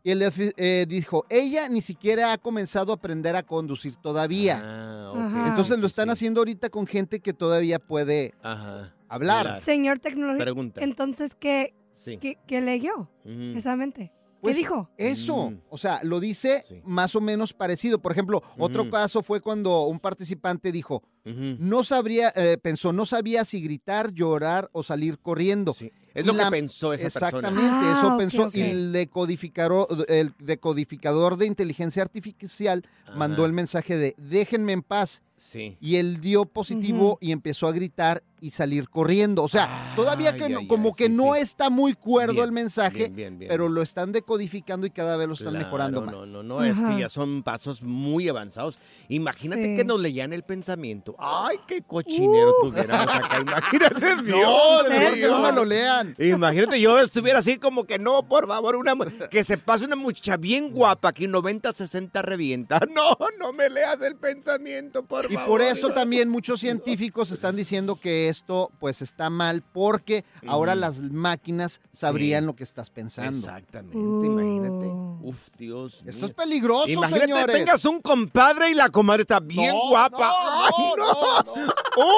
Y 0.05 0.11
el 0.11 0.21
defi- 0.21 0.53
eh, 0.59 0.85
dijo, 0.89 1.25
ella 1.31 1.69
ni 1.69 1.81
siquiera 1.81 2.33
ha 2.33 2.39
comenzado 2.39 2.93
a 2.93 2.97
aprender 2.97 3.35
a 3.35 3.43
conducir 3.43 3.97
todavía. 3.97 4.61
Ah, 4.63 5.11
ok. 5.13 5.19
Ajá. 5.19 5.49
Entonces 5.49 5.75
Sí, 5.77 5.81
lo 5.81 5.87
están 5.87 6.07
sí. 6.09 6.13
haciendo 6.13 6.41
ahorita 6.43 6.69
con 6.71 6.87
gente 6.87 7.21
que 7.21 7.33
todavía 7.33 7.79
puede 7.79 8.35
Ajá. 8.43 8.95
hablar. 9.09 9.61
Señor 9.63 9.99
Tecnología. 9.99 10.45
Pregunta. 10.45 10.83
Entonces, 10.85 11.35
¿qué, 11.35 11.75
Sí. 11.95 12.19
qué, 12.19 12.37
qué 12.47 12.61
leyó 12.61 13.11
esa 13.57 13.75
mente? 13.77 14.13
Pues, 14.43 14.57
¿Qué 14.57 14.61
dijo? 14.61 14.91
Eso, 14.99 15.51
Mm. 15.53 15.61
o 15.71 15.79
sea, 15.79 16.01
lo 16.03 16.21
dice 16.21 16.63
Sí. 16.69 16.83
más 16.85 17.17
o 17.17 17.23
menos 17.23 17.55
parecido. 17.55 17.99
Por 18.03 18.13
ejemplo, 18.13 18.43
otro 18.59 18.91
caso 18.91 19.23
fue 19.23 19.41
cuando 19.41 19.85
un 19.87 19.99
participante 19.99 20.71
dijo, 20.71 21.03
no 21.25 21.83
sabría, 21.83 22.31
eh, 22.37 22.59
pensó, 22.61 22.93
no 22.93 23.07
sabía 23.07 23.47
si 23.47 23.63
gritar, 23.63 24.13
llorar 24.13 24.69
o 24.73 24.83
salir 24.83 25.19
corriendo. 25.19 25.73
Sí. 25.73 25.91
Es 26.15 26.25
lo 26.25 26.35
que 26.35 26.45
pensó 26.51 26.93
esa 26.93 27.03
persona. 27.21 27.49
Exactamente, 27.49 27.71
Ah, 27.71 27.97
eso 27.99 28.12
ok, 28.15 28.19
pensó. 28.19 28.51
Y 28.55 28.62
el 28.62 28.93
decodificador, 28.93 29.89
el 30.09 30.33
decodificador 30.39 31.37
de 31.37 31.47
inteligencia 31.47 32.03
artificial 32.03 32.85
mandó 33.17 33.45
el 33.45 33.53
mensaje 33.53 33.97
de 33.97 34.15
déjenme 34.17 34.73
en 34.73 34.83
paz. 34.83 35.23
Sí. 35.37 35.77
Y 35.81 35.97
él 35.97 36.21
dio 36.21 36.45
positivo 36.45 37.19
y 37.21 37.33
empezó 37.33 37.67
a 37.67 37.73
gritar 37.73 38.23
y 38.45 38.51
salir 38.51 38.88
corriendo. 38.90 39.42
O 39.42 39.49
sea, 39.49 39.92
todavía 39.97 40.34
que 40.34 40.45
Ay, 40.45 40.53
no- 40.53 40.59
ay, 40.61 40.66
como 40.66 40.95
que 40.95 41.07
sí, 41.07 41.12
no 41.12 41.34
sí. 41.34 41.40
está 41.40 41.70
muy 41.70 41.95
cuerdo 41.95 42.34
Bien, 42.34 42.45
el 42.45 42.53
mensaje, 42.53 42.99
bien, 42.99 43.16
bien, 43.16 43.38
bien. 43.38 43.49
pero 43.49 43.68
lo 43.68 43.80
están 43.82 44.12
decodificando 44.12 44.86
y 44.86 44.90
cada 44.90 45.16
vez 45.16 45.26
lo 45.28 45.34
están 45.34 45.51
Claro, 45.51 45.64
mejorando 45.64 46.03
más. 46.03 46.14
No, 46.14 46.26
no, 46.26 46.42
no, 46.42 46.62
es 46.64 46.78
que 46.78 46.99
ya 47.01 47.09
son 47.09 47.42
pasos 47.42 47.82
muy 47.82 48.28
avanzados. 48.28 48.78
Imagínate 49.09 49.64
Sí. 49.64 49.76
que 49.76 49.84
nos 49.84 49.99
leían 50.01 50.32
el 50.32 50.42
pensamiento. 50.42 51.14
Ay, 51.18 51.59
qué 51.66 51.82
cochinero 51.82 52.51
Uh. 52.62 52.68
tuviéramos 52.70 53.14
acá. 53.14 53.40
Imagínate, 53.40 54.22
Dios. 54.22 54.40
No, 54.40 54.86
¿en 54.86 54.92
mejor 54.92 55.14
que 55.14 55.26
no 55.28 55.36
me 55.38 55.42
Dios. 55.45 55.55
lo 55.55 55.64
lean. 55.64 56.14
Imagínate, 56.18 56.80
yo 56.80 56.99
estuviera 57.01 57.38
así 57.38 57.57
como 57.59 57.84
que 57.84 57.99
no, 57.99 58.28
por 58.28 58.47
favor, 58.47 58.76
una 58.76 58.95
que 59.30 59.42
se 59.45 59.57
pase 59.59 59.84
una 59.86 59.97
muchacha 59.97 60.36
bien 60.36 60.70
guapa 60.72 61.12
que 61.12 61.26
90, 61.26 61.72
60 61.72 62.22
revienta. 62.22 62.80
No, 62.95 63.16
no 63.40 63.53
me 63.53 63.68
leas 63.70 64.01
el 64.03 64.16
pensamiento, 64.16 65.03
por 65.05 65.24
Y 65.30 65.34
favor. 65.34 65.49
por 65.49 65.62
eso 65.62 65.90
también 65.90 66.28
muchos 66.28 66.61
científicos 66.61 67.30
están 67.32 67.57
diciendo 67.57 67.97
que 67.97 68.28
esto 68.35 68.70
pues 68.80 69.01
está 69.03 69.30
mal 69.30 69.62
porque 69.72 70.24
ahora 70.47 70.74
las 70.74 70.99
máquinas 71.01 71.80
sabrían 71.93 72.43
Sí. 72.43 72.47
lo 72.47 72.57
que 72.57 72.64
estás 72.64 72.91
pensando. 72.91 73.30
Exactamente, 73.39 73.97
imagínate. 74.26 74.87
Uh. 74.87 75.20
Uf, 75.22 75.39
Dios 75.57 76.03
mío. 76.03 76.11
Esto 76.12 76.26
es 76.26 76.32
peligroso, 76.32 76.89
Imagínate 76.89 77.26
señores. 77.32 77.57
tengas 77.57 77.85
un 77.87 78.01
compadre 78.03 78.70
y 78.70 78.74
la 78.74 78.89
comadre 78.91 79.22
está 79.22 79.41
bien 79.41 79.74
No, 79.74 79.89
guapa. 79.89 80.18
no, 80.18 80.64
Ay, 80.64 80.72
no, 80.99 81.43
no. 81.57 81.72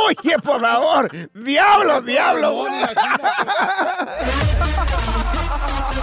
Oye, 0.07 0.39
por 0.43 0.61
favor. 0.61 1.11
Diablo, 1.35 2.01
diablo. 2.03 2.65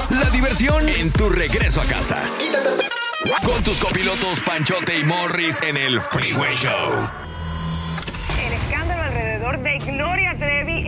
La 0.09 0.29
diversión 0.31 0.87
en 0.87 1.11
tu 1.11 1.29
regreso 1.29 1.81
a 1.81 1.85
casa. 1.85 2.17
Con 3.45 3.63
tus 3.63 3.79
copilotos 3.79 4.41
Panchote 4.41 4.99
y 4.99 5.03
Morris 5.03 5.61
en 5.61 5.77
el 5.77 5.99
Freeway 6.01 6.55
Show. 6.55 6.91
El 8.45 8.53
escándalo 8.53 9.01
alrededor 9.03 9.59
de 9.63 9.79